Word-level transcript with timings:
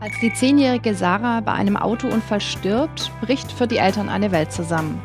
Als 0.00 0.14
die 0.20 0.32
zehnjährige 0.32 0.94
Sarah 0.94 1.40
bei 1.40 1.52
einem 1.52 1.76
Autounfall 1.76 2.40
stirbt, 2.40 3.10
bricht 3.20 3.50
für 3.50 3.66
die 3.66 3.78
Eltern 3.78 4.08
eine 4.08 4.30
Welt 4.30 4.52
zusammen. 4.52 5.02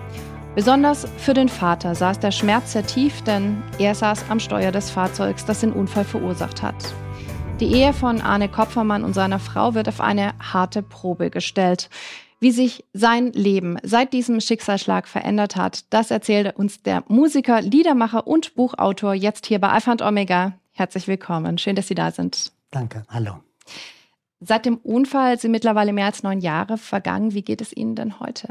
Besonders 0.53 1.07
für 1.17 1.33
den 1.33 1.49
Vater 1.49 1.95
saß 1.95 2.19
der 2.19 2.29
Schmerz 2.29 2.73
sehr 2.73 2.85
tief, 2.85 3.23
denn 3.23 3.63
er 3.79 3.95
saß 3.95 4.25
am 4.29 4.39
Steuer 4.39 4.71
des 4.71 4.91
Fahrzeugs, 4.91 5.45
das 5.45 5.61
den 5.61 5.73
Unfall 5.73 6.05
verursacht 6.05 6.61
hat. 6.61 6.75
Die 7.59 7.73
Ehe 7.73 7.91
von 7.91 8.21
Arne 8.21 8.49
Kopfermann 8.49 9.03
und 9.03 9.13
seiner 9.13 9.39
Frau 9.39 9.73
wird 9.73 9.87
auf 9.87 9.99
eine 9.99 10.33
harte 10.39 10.83
Probe 10.83 11.31
gestellt. 11.31 11.89
Wie 12.39 12.51
sich 12.51 12.85
sein 12.93 13.31
Leben 13.31 13.77
seit 13.81 14.13
diesem 14.13 14.39
Schicksalsschlag 14.41 15.07
verändert 15.07 15.55
hat, 15.55 15.91
das 15.91 16.11
erzählt 16.11 16.55
uns 16.55 16.83
der 16.83 17.03
Musiker, 17.07 17.61
Liedermacher 17.61 18.27
und 18.27 18.53
Buchautor 18.53 19.15
jetzt 19.15 19.47
hier 19.47 19.59
bei 19.59 19.69
Alpha 19.69 19.91
und 19.91 20.03
Omega. 20.03 20.53
Herzlich 20.71 21.07
willkommen. 21.07 21.57
Schön, 21.57 21.75
dass 21.75 21.87
Sie 21.87 21.95
da 21.95 22.11
sind. 22.11 22.51
Danke. 22.69 23.05
Hallo. 23.09 23.39
Seit 24.45 24.65
dem 24.65 24.77
Unfall 24.77 25.39
sind 25.39 25.51
mittlerweile 25.51 25.93
mehr 25.93 26.05
als 26.05 26.23
neun 26.23 26.39
Jahre 26.39 26.77
vergangen. 26.77 27.33
Wie 27.33 27.43
geht 27.43 27.61
es 27.61 27.75
Ihnen 27.75 27.95
denn 27.95 28.19
heute? 28.19 28.49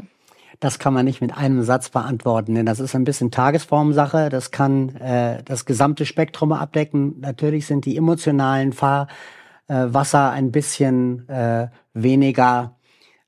Das 0.59 0.79
kann 0.79 0.93
man 0.93 1.05
nicht 1.05 1.21
mit 1.21 1.35
einem 1.35 1.63
Satz 1.63 1.89
beantworten, 1.89 2.55
denn 2.55 2.65
das 2.65 2.79
ist 2.79 2.95
ein 2.95 3.03
bisschen 3.03 3.31
Tagesformsache. 3.31 4.29
Das 4.29 4.51
kann 4.51 4.95
äh, 4.95 5.43
das 5.43 5.65
gesamte 5.65 6.05
Spektrum 6.05 6.51
abdecken. 6.51 7.19
Natürlich 7.19 7.65
sind 7.65 7.85
die 7.85 7.97
emotionalen 7.97 8.71
Fahrwasser 8.71 10.31
ein 10.31 10.51
bisschen 10.51 11.27
äh, 11.27 11.67
weniger 11.93 12.75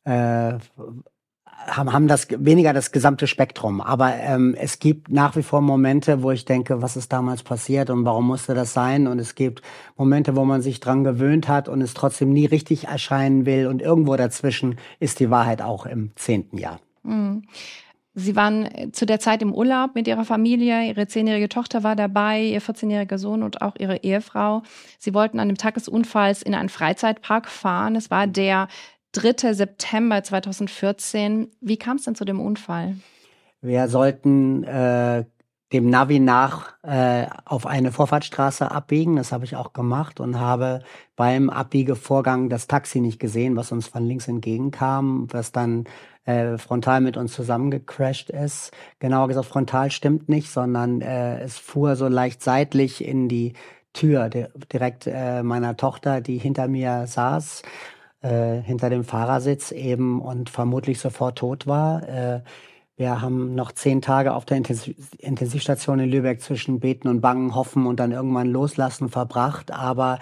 äh, 0.05 0.53
haben, 1.67 1.91
haben 1.91 2.07
das 2.07 2.27
weniger 2.29 2.73
das 2.73 2.91
gesamte 2.91 3.27
Spektrum. 3.27 3.81
Aber 3.81 4.13
ähm, 4.15 4.55
es 4.59 4.79
gibt 4.79 5.09
nach 5.09 5.35
wie 5.35 5.43
vor 5.43 5.61
Momente, 5.61 6.23
wo 6.23 6.31
ich 6.31 6.45
denke, 6.45 6.81
was 6.81 6.95
ist 6.95 7.11
damals 7.11 7.43
passiert 7.43 7.89
und 7.89 8.05
warum 8.05 8.27
musste 8.27 8.53
das 8.53 8.73
sein? 8.73 9.07
Und 9.07 9.19
es 9.19 9.35
gibt 9.35 9.61
Momente, 9.97 10.35
wo 10.35 10.45
man 10.45 10.61
sich 10.61 10.79
dran 10.79 11.03
gewöhnt 11.03 11.47
hat 11.47 11.69
und 11.69 11.81
es 11.81 11.93
trotzdem 11.93 12.31
nie 12.31 12.45
richtig 12.45 12.87
erscheinen 12.87 13.45
will. 13.45 13.67
Und 13.67 13.81
irgendwo 13.81 14.15
dazwischen 14.15 14.77
ist 14.99 15.19
die 15.19 15.29
Wahrheit 15.29 15.61
auch 15.61 15.85
im 15.85 16.11
zehnten 16.15 16.57
Jahr. 16.57 16.79
Mhm. 17.03 17.43
Sie 18.17 18.37
waren 18.37 18.93
zu 18.93 19.05
der 19.05 19.19
Zeit 19.19 19.41
im 19.41 19.53
Urlaub 19.53 19.93
mit 19.93 20.07
Ihrer 20.07 20.23
Familie. 20.23 20.87
Ihre 20.87 21.05
zehnjährige 21.05 21.49
Tochter 21.49 21.83
war 21.83 21.97
dabei, 21.97 22.43
Ihr 22.43 22.61
14-jähriger 22.61 23.17
Sohn 23.17 23.43
und 23.43 23.61
auch 23.61 23.75
Ihre 23.77 23.97
Ehefrau. 23.97 24.63
Sie 24.99 25.13
wollten 25.13 25.37
an 25.37 25.49
dem 25.49 25.57
Tag 25.57 25.73
des 25.73 25.89
Unfalls 25.89 26.41
in 26.41 26.55
einen 26.55 26.69
Freizeitpark 26.69 27.49
fahren. 27.49 27.97
Es 27.97 28.09
war 28.09 28.25
der 28.25 28.69
3. 29.15 29.53
September 29.53 30.23
2014. 30.23 31.49
Wie 31.61 31.77
kam 31.77 31.97
es 31.97 32.03
denn 32.03 32.15
zu 32.15 32.25
dem 32.25 32.39
Unfall? 32.39 32.95
Wir 33.61 33.87
sollten 33.87 34.63
äh, 34.65 35.23
dem 35.71 35.89
Navi 35.89 36.19
nach 36.19 36.73
äh, 36.83 37.25
auf 37.45 37.65
eine 37.65 37.91
Vorfahrtsstraße 37.91 38.69
abbiegen. 38.69 39.15
Das 39.15 39.31
habe 39.31 39.45
ich 39.45 39.55
auch 39.55 39.73
gemacht 39.73 40.19
und 40.19 40.39
habe 40.39 40.81
beim 41.15 41.49
Abbiegevorgang 41.49 42.49
das 42.49 42.67
Taxi 42.67 42.99
nicht 42.99 43.19
gesehen, 43.19 43.55
was 43.55 43.71
uns 43.71 43.87
von 43.87 44.05
links 44.05 44.27
entgegenkam, 44.27 45.27
was 45.31 45.51
dann 45.51 45.85
äh, 46.25 46.57
frontal 46.57 46.99
mit 47.01 47.15
uns 47.15 47.33
zusammengecrashed 47.33 48.29
ist. 48.29 48.71
Genauer 48.99 49.29
gesagt, 49.29 49.47
frontal 49.47 49.91
stimmt 49.91 50.27
nicht, 50.27 50.51
sondern 50.51 51.01
äh, 51.01 51.39
es 51.39 51.57
fuhr 51.57 51.95
so 51.95 52.07
leicht 52.07 52.43
seitlich 52.43 53.03
in 53.03 53.29
die 53.29 53.53
Tür 53.93 54.29
direkt 54.29 55.07
äh, 55.07 55.41
meiner 55.41 55.77
Tochter, 55.77 56.19
die 56.19 56.37
hinter 56.37 56.67
mir 56.67 57.07
saß 57.07 57.61
äh, 58.25 58.61
hinter 58.63 58.89
dem 58.89 59.03
Fahrersitz 59.03 59.71
eben 59.71 60.19
und 60.19 60.49
vermutlich 60.49 60.99
sofort 60.99 61.37
tot 61.37 61.67
war. 61.67 62.07
Äh, 62.09 62.41
wir 62.97 63.21
haben 63.21 63.53
noch 63.55 63.71
zehn 63.71 64.01
Tage 64.01 64.33
auf 64.33 64.45
der 64.45 64.57
Intensivstation 64.57 65.99
in 65.99 66.09
Lübeck 66.09 66.41
zwischen 66.41 66.79
Beten 66.79 67.07
und 67.07 67.21
Bangen, 67.21 67.53
Hoffen 67.53 67.85
und 67.85 67.99
dann 67.99 68.11
irgendwann 68.11 68.47
Loslassen 68.47 69.09
verbracht. 69.09 69.71
Aber 69.71 70.17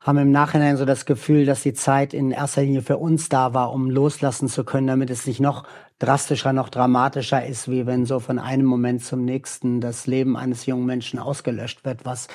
haben 0.00 0.18
im 0.18 0.32
Nachhinein 0.32 0.76
so 0.76 0.84
das 0.84 1.06
Gefühl, 1.06 1.46
dass 1.46 1.62
die 1.62 1.72
Zeit 1.72 2.12
in 2.12 2.30
erster 2.30 2.62
Linie 2.62 2.82
für 2.82 2.96
uns 2.96 3.28
da 3.28 3.54
war, 3.54 3.72
um 3.72 3.90
loslassen 3.90 4.48
zu 4.48 4.64
können, 4.64 4.88
damit 4.88 5.08
es 5.08 5.26
nicht 5.26 5.40
noch 5.40 5.64
drastischer, 5.98 6.52
noch 6.52 6.68
dramatischer 6.68 7.46
ist, 7.46 7.70
wie 7.70 7.86
wenn 7.86 8.06
so 8.06 8.18
von 8.18 8.38
einem 8.38 8.66
Moment 8.66 9.04
zum 9.04 9.24
nächsten 9.24 9.80
das 9.80 10.06
Leben 10.06 10.36
eines 10.36 10.66
jungen 10.66 10.86
Menschen 10.86 11.18
ausgelöscht 11.18 11.84
wird, 11.84 12.04
was 12.04 12.28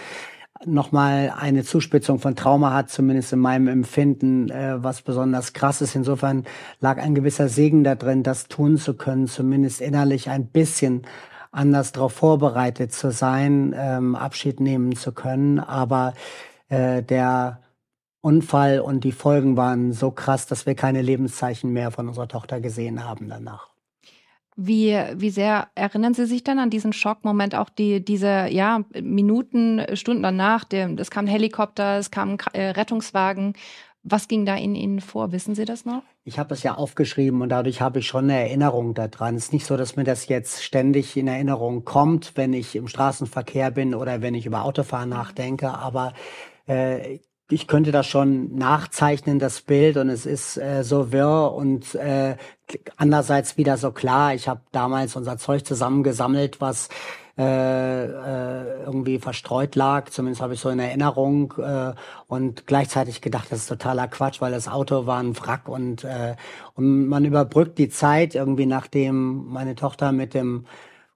nochmal 0.67 1.33
eine 1.37 1.63
Zuspitzung 1.63 2.19
von 2.19 2.35
Trauma 2.35 2.73
hat, 2.73 2.89
zumindest 2.89 3.33
in 3.33 3.39
meinem 3.39 3.67
Empfinden, 3.67 4.49
äh, 4.49 4.83
was 4.83 5.01
besonders 5.01 5.53
krass 5.53 5.81
ist. 5.81 5.95
Insofern 5.95 6.45
lag 6.79 6.97
ein 6.97 7.15
gewisser 7.15 7.49
Segen 7.49 7.83
da 7.83 7.95
drin, 7.95 8.23
das 8.23 8.47
tun 8.47 8.77
zu 8.77 8.95
können, 8.95 9.27
zumindest 9.27 9.81
innerlich 9.81 10.29
ein 10.29 10.47
bisschen 10.47 11.03
anders 11.51 11.91
darauf 11.91 12.13
vorbereitet 12.13 12.93
zu 12.93 13.11
sein, 13.11 13.73
ähm, 13.77 14.15
Abschied 14.15 14.59
nehmen 14.59 14.95
zu 14.95 15.11
können. 15.11 15.59
Aber 15.59 16.13
äh, 16.69 17.01
der 17.01 17.61
Unfall 18.21 18.79
und 18.79 19.03
die 19.03 19.11
Folgen 19.11 19.55
waren 19.55 19.93
so 19.93 20.11
krass, 20.11 20.47
dass 20.47 20.65
wir 20.65 20.75
keine 20.75 21.01
Lebenszeichen 21.01 21.71
mehr 21.71 21.91
von 21.91 22.07
unserer 22.07 22.27
Tochter 22.27 22.59
gesehen 22.59 23.07
haben 23.07 23.29
danach. 23.29 23.74
Wie, 24.57 24.97
wie 25.15 25.29
sehr 25.31 25.67
erinnern 25.75 26.13
Sie 26.13 26.25
sich 26.25 26.43
dann 26.43 26.59
an 26.59 26.69
diesen 26.69 26.93
Schockmoment, 26.93 27.55
auch 27.55 27.69
die, 27.69 28.03
diese 28.03 28.47
ja, 28.49 28.83
Minuten, 29.01 29.81
Stunden 29.95 30.23
danach? 30.23 30.65
es 30.71 31.11
kam 31.11 31.25
ein 31.25 31.29
Helikopter, 31.29 31.97
es 31.97 32.09
kam 32.09 32.31
ein 32.31 32.37
äh, 32.53 32.69
Rettungswagen. 32.69 33.53
Was 34.03 34.27
ging 34.27 34.45
da 34.45 34.55
in 34.55 34.75
Ihnen 34.75 35.01
vor? 35.01 35.31
Wissen 35.31 35.55
Sie 35.55 35.65
das 35.65 35.83
noch? 35.83 36.03
Ich 36.23 36.39
habe 36.39 36.49
das 36.49 36.63
ja 36.63 36.75
aufgeschrieben 36.75 37.41
und 37.41 37.49
dadurch 37.49 37.81
habe 37.81 37.99
ich 37.99 38.07
schon 38.07 38.25
eine 38.25 38.39
Erinnerung 38.39 38.93
daran. 38.93 39.35
Es 39.35 39.45
ist 39.45 39.53
nicht 39.53 39.65
so, 39.65 39.77
dass 39.77 39.95
mir 39.95 40.03
das 40.03 40.27
jetzt 40.27 40.63
ständig 40.63 41.17
in 41.17 41.27
Erinnerung 41.27 41.83
kommt, 41.83 42.33
wenn 42.35 42.53
ich 42.53 42.75
im 42.75 42.87
Straßenverkehr 42.87 43.71
bin 43.71 43.95
oder 43.95 44.21
wenn 44.21 44.35
ich 44.35 44.45
über 44.45 44.63
Autofahren 44.63 45.09
nachdenke, 45.09 45.73
aber 45.73 46.13
äh, 46.67 47.19
ich 47.49 47.67
könnte 47.67 47.91
das 47.91 48.07
schon 48.07 48.55
nachzeichnen, 48.55 49.37
das 49.39 49.61
Bild, 49.61 49.97
und 49.97 50.09
es 50.09 50.25
ist 50.25 50.57
äh, 50.57 50.83
so 50.83 51.11
wirr 51.11 51.53
und 51.53 51.93
äh, 51.95 52.37
andererseits 52.97 53.57
wieder 53.57 53.77
so 53.77 53.91
klar. 53.91 54.33
Ich 54.33 54.47
habe 54.47 54.61
damals 54.71 55.15
unser 55.15 55.37
Zeug 55.37 55.65
zusammengesammelt, 55.65 56.59
was 56.59 56.89
äh, 57.37 58.05
äh, 58.05 58.83
irgendwie 58.85 59.19
verstreut 59.19 59.75
lag. 59.75 60.09
Zumindest 60.09 60.41
habe 60.41 60.53
ich 60.53 60.59
so 60.61 60.69
in 60.69 60.79
Erinnerung 60.79 61.53
äh, 61.57 61.93
und 62.27 62.65
gleichzeitig 62.65 63.21
gedacht, 63.21 63.51
das 63.51 63.59
ist 63.59 63.67
totaler 63.67 64.07
Quatsch, 64.07 64.39
weil 64.41 64.53
das 64.53 64.69
Auto 64.69 65.05
war 65.05 65.19
ein 65.19 65.37
Wrack 65.37 65.67
und 65.67 66.05
äh, 66.05 66.35
und 66.75 67.07
man 67.07 67.25
überbrückt 67.25 67.77
die 67.77 67.89
Zeit 67.89 68.35
irgendwie, 68.35 68.65
nachdem 68.65 69.47
meine 69.49 69.75
Tochter 69.75 70.13
mit 70.13 70.33
dem 70.33 70.65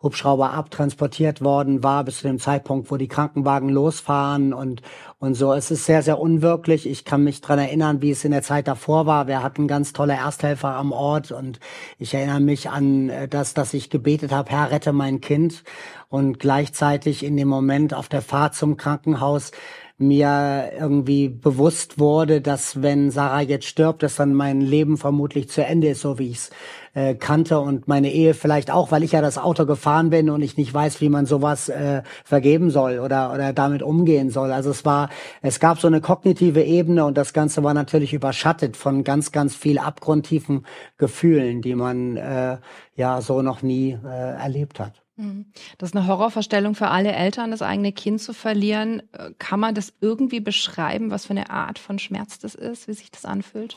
Hubschrauber 0.02 0.54
abtransportiert 0.54 1.42
worden 1.42 1.84
war 1.84 2.06
bis 2.06 2.20
zu 2.20 2.28
dem 2.28 2.40
Zeitpunkt, 2.40 2.90
wo 2.90 2.96
die 2.96 3.10
Krankenwagen 3.10 3.68
losfahren 3.68 4.54
und, 4.54 4.82
und 5.20 5.34
so. 5.34 5.52
Es 5.52 5.72
ist 5.72 5.86
sehr, 5.86 6.02
sehr 6.04 6.20
unwirklich. 6.20 6.88
Ich 6.88 7.04
kann 7.04 7.24
mich 7.24 7.42
dran 7.42 7.60
erinnern, 7.60 8.02
wie 8.02 8.12
es 8.12 8.24
in 8.24 8.32
der 8.32 8.42
Zeit 8.42 8.70
davor 8.70 9.06
war. 9.06 9.28
Wir 9.28 9.44
hatten 9.44 9.68
ganz 9.68 9.92
tolle 9.92 10.14
Ersthelfer 10.14 10.76
am 10.76 10.94
Ort 10.94 11.32
und 11.32 11.60
ich 11.98 12.14
erinnere 12.14 12.40
mich 12.40 12.70
an 12.70 13.10
äh, 13.10 13.28
das, 13.28 13.54
dass 13.54 13.74
ich 13.74 13.90
gebetet 13.90 14.32
habe, 14.32 14.50
Herr, 14.52 14.72
rette 14.72 14.94
mein 14.94 15.20
Kind. 15.20 15.64
Und 16.08 16.40
gleichzeitig 16.40 17.24
in 17.24 17.38
dem 17.38 17.50
Moment 17.50 17.94
auf 17.94 18.08
der 18.08 18.22
Fahrt 18.22 18.56
zum 18.56 18.78
Krankenhaus 18.78 19.52
mir 20.00 20.72
irgendwie 20.80 21.28
bewusst 21.28 22.00
wurde, 22.00 22.40
dass 22.40 22.82
wenn 22.82 23.12
Sarah 23.12 23.42
jetzt 23.42 23.66
stirbt, 23.66 24.02
dass 24.02 24.16
dann 24.16 24.34
mein 24.34 24.62
Leben 24.62 24.98
vermutlich 24.98 25.50
zu 25.50 25.64
Ende 25.64 25.90
ist, 25.90 26.02
so 26.02 26.18
wie 26.18 26.30
ich 26.30 26.38
es 26.38 26.50
äh, 26.94 27.16
kannte 27.16 27.60
und 27.60 27.88
meine 27.88 28.12
Ehe 28.12 28.34
vielleicht 28.34 28.72
auch, 28.72 28.92
weil 28.92 29.04
ich 29.04 29.12
ja 29.12 29.22
das 29.22 29.38
Auto 29.38 29.66
gefahren 29.66 30.10
bin 30.10 30.30
und 30.30 30.42
ich 30.42 30.56
nicht 30.56 30.74
weiß, 30.74 31.02
wie 31.02 31.10
man 31.10 31.26
sowas 31.26 31.68
äh, 31.68 32.02
vergeben 32.24 32.72
soll 32.72 33.00
oder 33.00 33.34
oder 33.34 33.52
damit 33.52 33.84
umgehen 33.84 34.30
soll. 34.30 34.54
Also 34.54 34.72
es 34.72 34.86
war, 34.86 35.10
es 35.42 35.60
gab 35.60 35.80
so 35.80 35.88
eine 35.88 36.02
kognitive 36.02 36.64
Ebene 36.64 37.06
und 37.06 37.18
das 37.18 37.34
Ganze 37.34 37.64
war 37.64 37.74
natürlich 37.74 38.14
überschattet 38.14 38.78
von 38.78 39.04
ganz 39.04 39.32
ganz 39.34 39.56
viel 39.56 39.80
abgrundtiefen 39.80 40.66
Gefühlen, 40.98 41.62
die 41.62 41.76
man 41.76 42.16
äh, 42.16 42.58
ja 42.96 43.22
so 43.22 43.42
noch 43.42 43.62
nie 43.62 43.98
äh, 44.04 44.08
erlebt 44.08 44.80
hat. 44.80 45.02
Mhm. 45.20 45.48
Das 45.78 45.90
ist 45.90 45.96
eine 45.98 46.08
Horrorvorstellung 46.08 46.76
für 46.76 46.88
alle 46.88 47.12
Eltern, 47.12 47.52
das 47.52 47.62
eigene 47.62 47.92
Kind 47.92 48.22
zu 48.22 48.34
verlieren. 48.34 49.04
Äh, 49.12 49.32
kann 49.38 49.60
man 49.60 49.76
das 49.76 49.94
irgendwie 50.00 50.40
beschreiben, 50.40 51.12
was 51.12 51.26
für 51.26 51.32
eine 51.32 51.50
Art 51.50 51.78
von 51.78 52.00
Schmerz 52.00 52.40
das 52.40 52.56
ist, 52.56 52.88
wie 52.88 52.94
sich 52.94 53.12
das 53.12 53.26
anfühlt? 53.26 53.76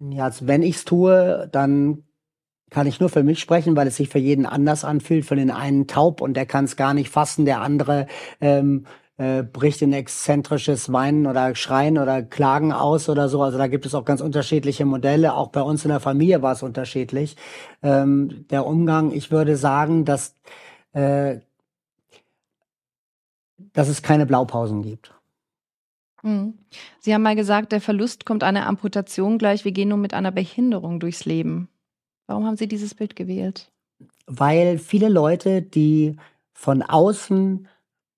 Ja, 0.00 0.24
also 0.24 0.48
wenn 0.48 0.62
ich 0.62 0.76
es 0.76 0.84
tue, 0.84 1.48
dann 1.52 2.02
kann 2.70 2.86
ich 2.86 2.98
nur 2.98 3.08
für 3.08 3.22
mich 3.22 3.38
sprechen, 3.38 3.76
weil 3.76 3.86
es 3.86 3.96
sich 3.96 4.08
für 4.08 4.18
jeden 4.18 4.46
anders 4.46 4.84
anfühlt. 4.84 5.24
Für 5.24 5.36
den 5.36 5.50
einen 5.50 5.86
taub 5.86 6.20
und 6.20 6.34
der 6.34 6.46
kann 6.46 6.64
es 6.64 6.76
gar 6.76 6.94
nicht 6.94 7.10
fassen, 7.10 7.44
der 7.44 7.60
andere 7.60 8.06
ähm, 8.40 8.86
äh, 9.16 9.42
bricht 9.44 9.82
in 9.82 9.92
exzentrisches 9.92 10.92
Weinen 10.92 11.26
oder 11.26 11.54
Schreien 11.54 11.98
oder 11.98 12.22
Klagen 12.22 12.72
aus 12.72 13.08
oder 13.08 13.28
so. 13.28 13.42
Also 13.42 13.58
da 13.58 13.68
gibt 13.68 13.86
es 13.86 13.94
auch 13.94 14.04
ganz 14.04 14.20
unterschiedliche 14.20 14.86
Modelle. 14.86 15.34
Auch 15.34 15.48
bei 15.48 15.62
uns 15.62 15.84
in 15.84 15.90
der 15.90 16.00
Familie 16.00 16.42
war 16.42 16.52
es 16.52 16.62
unterschiedlich. 16.62 17.36
Ähm, 17.82 18.46
der 18.50 18.66
Umgang, 18.66 19.12
ich 19.12 19.30
würde 19.30 19.56
sagen, 19.56 20.04
dass 20.04 20.36
äh, 20.92 21.40
dass 23.72 23.88
es 23.88 24.02
keine 24.02 24.26
Blaupausen 24.26 24.82
gibt. 24.82 25.14
Mhm. 26.22 26.58
Sie 27.00 27.14
haben 27.14 27.22
mal 27.22 27.36
gesagt, 27.36 27.72
der 27.72 27.80
Verlust 27.80 28.26
kommt 28.26 28.44
einer 28.44 28.66
Amputation 28.66 29.38
gleich. 29.38 29.64
Wir 29.64 29.72
gehen 29.72 29.88
nur 29.88 29.98
mit 29.98 30.14
einer 30.14 30.32
Behinderung 30.32 31.00
durchs 31.00 31.24
Leben. 31.24 31.68
Warum 32.26 32.46
haben 32.46 32.56
Sie 32.56 32.68
dieses 32.68 32.94
Bild 32.94 33.16
gewählt? 33.16 33.70
Weil 34.26 34.78
viele 34.78 35.08
Leute, 35.08 35.62
die 35.62 36.16
von 36.52 36.82
außen 36.82 37.66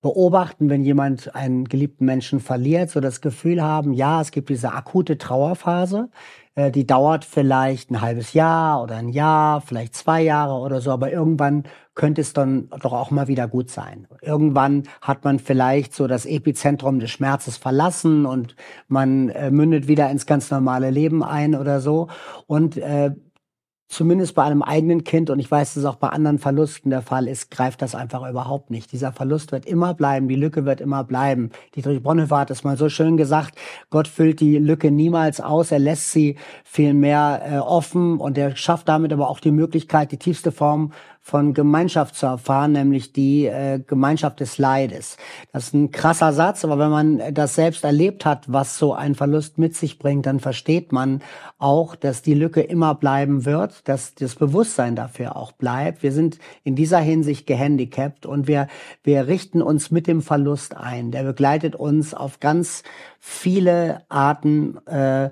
beobachten, 0.01 0.69
wenn 0.69 0.83
jemand 0.83 1.33
einen 1.33 1.65
geliebten 1.65 2.05
Menschen 2.05 2.41
verliert, 2.41 2.89
so 2.89 2.99
das 2.99 3.21
Gefühl 3.21 3.63
haben, 3.63 3.93
ja, 3.93 4.21
es 4.21 4.31
gibt 4.31 4.49
diese 4.49 4.73
akute 4.73 5.17
Trauerphase, 5.17 6.09
äh, 6.55 6.71
die 6.71 6.85
dauert 6.85 7.25
vielleicht 7.25 7.89
ein 7.89 8.01
halbes 8.01 8.33
Jahr 8.33 8.83
oder 8.83 8.97
ein 8.97 9.09
Jahr, 9.09 9.61
vielleicht 9.61 9.95
zwei 9.95 10.21
Jahre 10.21 10.55
oder 10.55 10.81
so, 10.81 10.91
aber 10.91 11.11
irgendwann 11.11 11.63
könnte 11.95 12.21
es 12.21 12.33
dann 12.33 12.69
doch 12.81 12.93
auch 12.93 13.11
mal 13.11 13.27
wieder 13.27 13.47
gut 13.47 13.69
sein. 13.69 14.07
Irgendwann 14.21 14.83
hat 15.01 15.23
man 15.23 15.39
vielleicht 15.39 15.93
so 15.93 16.07
das 16.07 16.25
Epizentrum 16.25 16.99
des 16.99 17.11
Schmerzes 17.11 17.57
verlassen 17.57 18.25
und 18.25 18.55
man 18.87 19.29
äh, 19.29 19.51
mündet 19.51 19.87
wieder 19.87 20.09
ins 20.09 20.25
ganz 20.25 20.49
normale 20.49 20.89
Leben 20.89 21.23
ein 21.23 21.55
oder 21.55 21.81
so. 21.81 22.07
Und 22.47 22.77
äh, 22.77 23.11
zumindest 23.93 24.33
bei 24.33 24.43
einem 24.43 24.61
eigenen 24.61 25.03
Kind, 25.03 25.29
und 25.29 25.39
ich 25.39 25.49
weiß, 25.49 25.75
dass 25.75 25.83
es 25.83 25.85
auch 25.85 25.95
bei 25.95 26.09
anderen 26.09 26.39
Verlusten 26.39 26.89
der 26.89 27.01
Fall 27.01 27.27
ist, 27.27 27.51
greift 27.51 27.81
das 27.81 27.95
einfach 27.95 28.27
überhaupt 28.27 28.71
nicht. 28.71 28.91
Dieser 28.91 29.11
Verlust 29.11 29.51
wird 29.51 29.65
immer 29.65 29.93
bleiben, 29.93 30.27
die 30.27 30.35
Lücke 30.35 30.65
wird 30.65 30.81
immer 30.81 31.03
bleiben. 31.03 31.51
Dietrich 31.75 32.01
Bonhoeffer 32.01 32.39
hat 32.39 32.51
es 32.51 32.63
mal 32.63 32.75
so 32.75 32.89
schön 32.89 33.17
gesagt, 33.17 33.55
Gott 33.91 34.07
füllt 34.07 34.39
die 34.39 34.57
Lücke 34.57 34.89
niemals 34.91 35.39
aus, 35.39 35.71
er 35.71 35.79
lässt 35.79 36.11
sie 36.11 36.37
vielmehr 36.63 37.41
äh, 37.45 37.57
offen 37.59 38.19
und 38.19 38.37
er 38.37 38.55
schafft 38.55 38.89
damit 38.89 39.13
aber 39.13 39.29
auch 39.29 39.39
die 39.39 39.51
Möglichkeit, 39.51 40.11
die 40.11 40.17
tiefste 40.17 40.51
Form 40.51 40.91
von 41.25 41.53
Gemeinschaft 41.53 42.15
zu 42.15 42.25
erfahren, 42.25 42.73
nämlich 42.73 43.13
die 43.13 43.45
äh, 43.45 43.79
Gemeinschaft 43.79 44.41
des 44.41 44.57
Leides. 44.57 45.15
Das 45.53 45.67
ist 45.67 45.73
ein 45.73 45.89
krasser 45.89 46.33
Satz, 46.33 46.65
aber 46.65 46.77
wenn 46.77 46.89
man 46.89 47.33
das 47.33 47.55
selbst 47.55 47.85
erlebt 47.85 48.25
hat, 48.25 48.51
was 48.51 48.77
so 48.77 48.93
ein 48.93 49.15
Verlust 49.15 49.57
mit 49.57 49.73
sich 49.73 49.99
bringt, 49.99 50.25
dann 50.25 50.41
versteht 50.41 50.91
man 50.91 51.21
auch, 51.59 51.95
dass 51.95 52.23
die 52.23 52.33
Lücke 52.33 52.59
immer 52.59 52.93
bleiben 52.93 53.45
wird, 53.45 53.87
dass 53.87 54.15
das 54.15 54.35
Bewusstsein 54.35 54.97
dafür 54.97 55.37
auch 55.37 55.53
bleibt. 55.53 56.03
Wir 56.03 56.11
sind 56.11 56.39
in 56.65 56.75
dieser 56.75 56.99
Hinsicht 56.99 57.47
gehandicapt 57.47 58.25
und 58.25 58.49
wir, 58.49 58.67
wir 59.01 59.25
richten 59.25 59.61
uns 59.61 59.91
mit 59.91 60.07
dem 60.07 60.21
Verlust 60.21 60.75
ein. 60.75 61.11
Der 61.11 61.23
begleitet 61.23 61.73
uns 61.73 62.13
auf 62.13 62.41
ganz 62.41 62.83
viele 63.17 64.01
Arten 64.09 64.85
äh, 64.87 65.31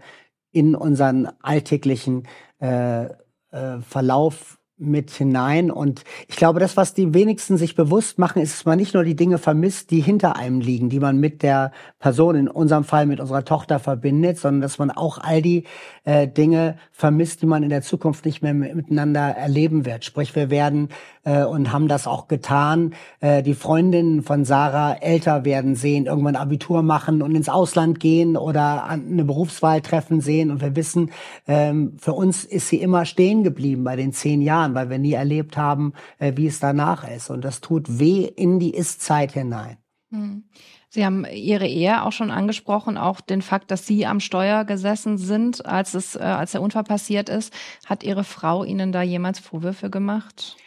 in 0.54 0.74
unseren 0.74 1.28
alltäglichen 1.42 2.30
äh, 2.62 3.08
äh, 3.52 3.82
Verlauf 3.82 4.61
mit 4.82 5.12
hinein. 5.12 5.72
Und 5.72 6.04
ich 6.28 6.36
glaube, 6.36 6.60
das, 6.60 6.76
was 6.76 6.94
die 6.94 7.14
wenigsten 7.14 7.58
sich 7.58 7.76
bewusst 7.76 8.20
machen, 8.20 8.42
ist, 8.42 8.54
dass 8.54 8.66
man 8.66 8.78
nicht 8.78 8.94
nur 8.94 9.04
die 9.04 9.16
Dinge 9.16 9.38
vermisst, 9.38 9.92
die 9.92 10.02
hinter 10.02 10.36
einem 10.36 10.60
liegen, 10.60 10.90
die 10.90 11.00
man 11.00 11.20
mit 11.20 11.44
der 11.44 11.72
Person, 12.00 12.36
in 12.36 12.48
unserem 12.48 12.84
Fall 12.84 13.06
mit 13.06 13.20
unserer 13.20 13.46
Tochter 13.46 13.80
verbindet, 13.80 14.40
sondern 14.40 14.62
dass 14.62 14.80
man 14.80 14.92
auch 14.92 15.20
all 15.20 15.42
die 15.42 15.66
äh, 16.04 16.28
Dinge 16.28 16.78
vermisst, 16.92 17.42
die 17.42 17.46
man 17.46 17.64
in 17.64 17.70
der 17.70 17.82
Zukunft 17.82 18.26
nicht 18.26 18.42
mehr 18.42 18.54
miteinander 18.54 19.22
erleben 19.22 19.86
wird. 19.86 20.04
Sprich, 20.04 20.36
wir 20.36 20.50
werden 20.50 20.90
äh, 21.24 21.44
und 21.44 21.72
haben 21.72 21.88
das 21.88 22.08
auch 22.08 22.28
getan, 22.28 22.94
äh, 23.20 23.44
die 23.44 23.54
Freundinnen 23.54 24.24
von 24.24 24.46
Sarah 24.46 24.94
älter 24.94 25.46
werden 25.46 25.76
sehen, 25.76 26.06
irgendwann 26.06 26.36
Abitur 26.36 26.82
machen 26.82 27.22
und 27.22 27.36
ins 27.36 27.50
Ausland 27.50 28.00
gehen 28.00 28.38
oder 28.38 28.86
eine 28.86 29.24
Berufswahl 29.24 29.82
treffen 29.82 30.22
sehen. 30.22 30.52
Und 30.52 30.62
wir 30.62 30.76
wissen, 30.76 31.12
ähm, 31.48 31.94
für 32.00 32.14
uns 32.14 32.44
ist 32.44 32.70
sie 32.70 32.82
immer 32.82 33.06
stehen 33.06 33.44
geblieben 33.44 33.84
bei 33.84 33.96
den 33.96 34.14
zehn 34.14 34.42
Jahren, 34.42 34.71
weil 34.76 34.90
wir 34.90 34.98
nie 34.98 35.14
erlebt 35.14 35.58
haben, 35.58 35.94
äh, 36.20 36.34
wie 36.36 36.48
es 36.48 36.60
danach 36.60 37.08
ist. 37.08 37.30
Und 37.30 37.44
das 37.44 37.62
tut 37.62 38.00
weh 38.00 38.24
in 38.24 38.60
die 38.60 38.74
Ist-Zeit 38.74 39.32
hinein. 39.34 39.78
Hm. 40.12 40.44
Sie 40.90 41.06
haben 41.06 41.26
Ihre 41.26 41.68
Ehe 41.68 42.04
auch 42.04 42.12
schon 42.12 42.32
angesprochen, 42.32 42.98
auch 42.98 43.22
den 43.22 43.42
Fakt, 43.42 43.72
dass 43.72 43.88
Sie 43.88 44.06
am 44.06 44.20
Steuer 44.20 44.66
gesessen 44.66 45.18
sind, 45.18 45.66
als 45.66 45.94
es, 45.94 46.18
äh, 46.18 46.20
als 46.20 46.52
der 46.52 46.62
Unfall 46.62 46.84
passiert 46.84 47.30
ist. 47.30 47.54
Hat 47.86 48.04
Ihre 48.04 48.26
Frau 48.26 48.66
Ihnen 48.66 48.92
da 48.92 49.02
jemals 49.02 49.40
Vorwürfe 49.40 49.90
gemacht? 49.90 50.58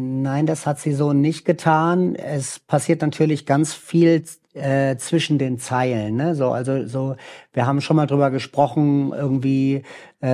Nein, 0.00 0.46
das 0.46 0.64
hat 0.64 0.78
sie 0.78 0.92
so 0.92 1.12
nicht 1.12 1.44
getan. 1.44 2.14
Es 2.14 2.60
passiert 2.60 3.02
natürlich 3.02 3.46
ganz 3.46 3.74
viel 3.74 4.22
äh, 4.54 4.96
zwischen 4.96 5.38
den 5.38 5.58
Zeilen. 5.58 6.14
Ne? 6.14 6.36
So, 6.36 6.52
also 6.52 6.86
so, 6.86 7.16
wir 7.52 7.66
haben 7.66 7.80
schon 7.80 7.96
mal 7.96 8.06
drüber 8.06 8.30
gesprochen, 8.30 9.12
irgendwie, 9.12 9.82
äh, 10.20 10.28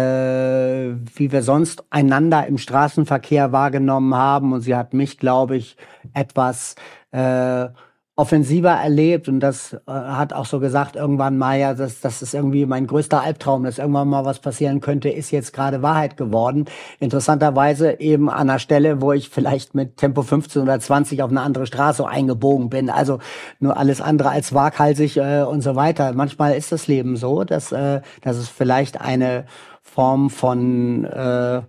wie 1.14 1.32
wir 1.32 1.42
sonst 1.42 1.82
einander 1.88 2.46
im 2.46 2.58
Straßenverkehr 2.58 3.52
wahrgenommen 3.52 4.14
haben. 4.14 4.52
Und 4.52 4.60
sie 4.60 4.76
hat 4.76 4.92
mich, 4.92 5.16
glaube 5.16 5.56
ich, 5.56 5.78
etwas 6.12 6.74
äh, 7.12 7.68
offensiver 8.16 8.70
erlebt 8.70 9.28
und 9.28 9.40
das 9.40 9.72
äh, 9.72 9.78
hat 9.86 10.32
auch 10.32 10.46
so 10.46 10.60
gesagt 10.60 10.94
irgendwann 10.94 11.36
mal 11.36 11.58
ja, 11.58 11.74
das, 11.74 12.00
das 12.00 12.22
ist 12.22 12.32
irgendwie 12.32 12.64
mein 12.64 12.86
größter 12.86 13.20
Albtraum, 13.20 13.64
dass 13.64 13.78
irgendwann 13.78 14.08
mal 14.08 14.24
was 14.24 14.38
passieren 14.38 14.80
könnte, 14.80 15.08
ist 15.08 15.32
jetzt 15.32 15.52
gerade 15.52 15.82
Wahrheit 15.82 16.16
geworden. 16.16 16.66
Interessanterweise 17.00 17.98
eben 17.98 18.30
an 18.30 18.48
einer 18.48 18.60
Stelle, 18.60 19.00
wo 19.00 19.12
ich 19.12 19.30
vielleicht 19.30 19.74
mit 19.74 19.96
Tempo 19.96 20.22
15 20.22 20.62
oder 20.62 20.78
20 20.78 21.22
auf 21.22 21.30
eine 21.30 21.40
andere 21.40 21.66
Straße 21.66 22.06
eingebogen 22.06 22.70
bin. 22.70 22.88
Also 22.88 23.18
nur 23.58 23.76
alles 23.76 24.00
andere 24.00 24.30
als 24.30 24.54
waghalsig 24.54 25.16
äh, 25.16 25.42
und 25.42 25.62
so 25.62 25.74
weiter. 25.74 26.12
Manchmal 26.12 26.54
ist 26.54 26.70
das 26.70 26.86
Leben 26.86 27.16
so, 27.16 27.42
dass, 27.42 27.72
äh, 27.72 28.00
dass 28.22 28.36
es 28.36 28.48
vielleicht 28.48 29.00
eine 29.00 29.46
Form 29.82 30.30
von 30.30 31.04
äh, 31.04 31.62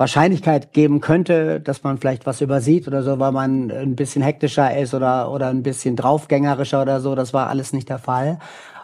Wahrscheinlichkeit 0.00 0.72
geben 0.72 1.02
könnte, 1.02 1.60
dass 1.60 1.82
man 1.82 1.98
vielleicht 1.98 2.24
was 2.24 2.40
übersieht 2.40 2.88
oder 2.88 3.02
so, 3.02 3.18
weil 3.18 3.32
man 3.32 3.70
ein 3.70 3.96
bisschen 3.96 4.22
hektischer 4.22 4.74
ist 4.74 4.94
oder, 4.94 5.30
oder 5.30 5.48
ein 5.48 5.62
bisschen 5.62 5.94
draufgängerischer 5.94 6.80
oder 6.80 7.02
so. 7.02 7.14
Das 7.14 7.34
war 7.34 7.50
alles 7.50 7.74
nicht 7.74 7.90
der 7.90 7.98
Fall. 7.98 8.38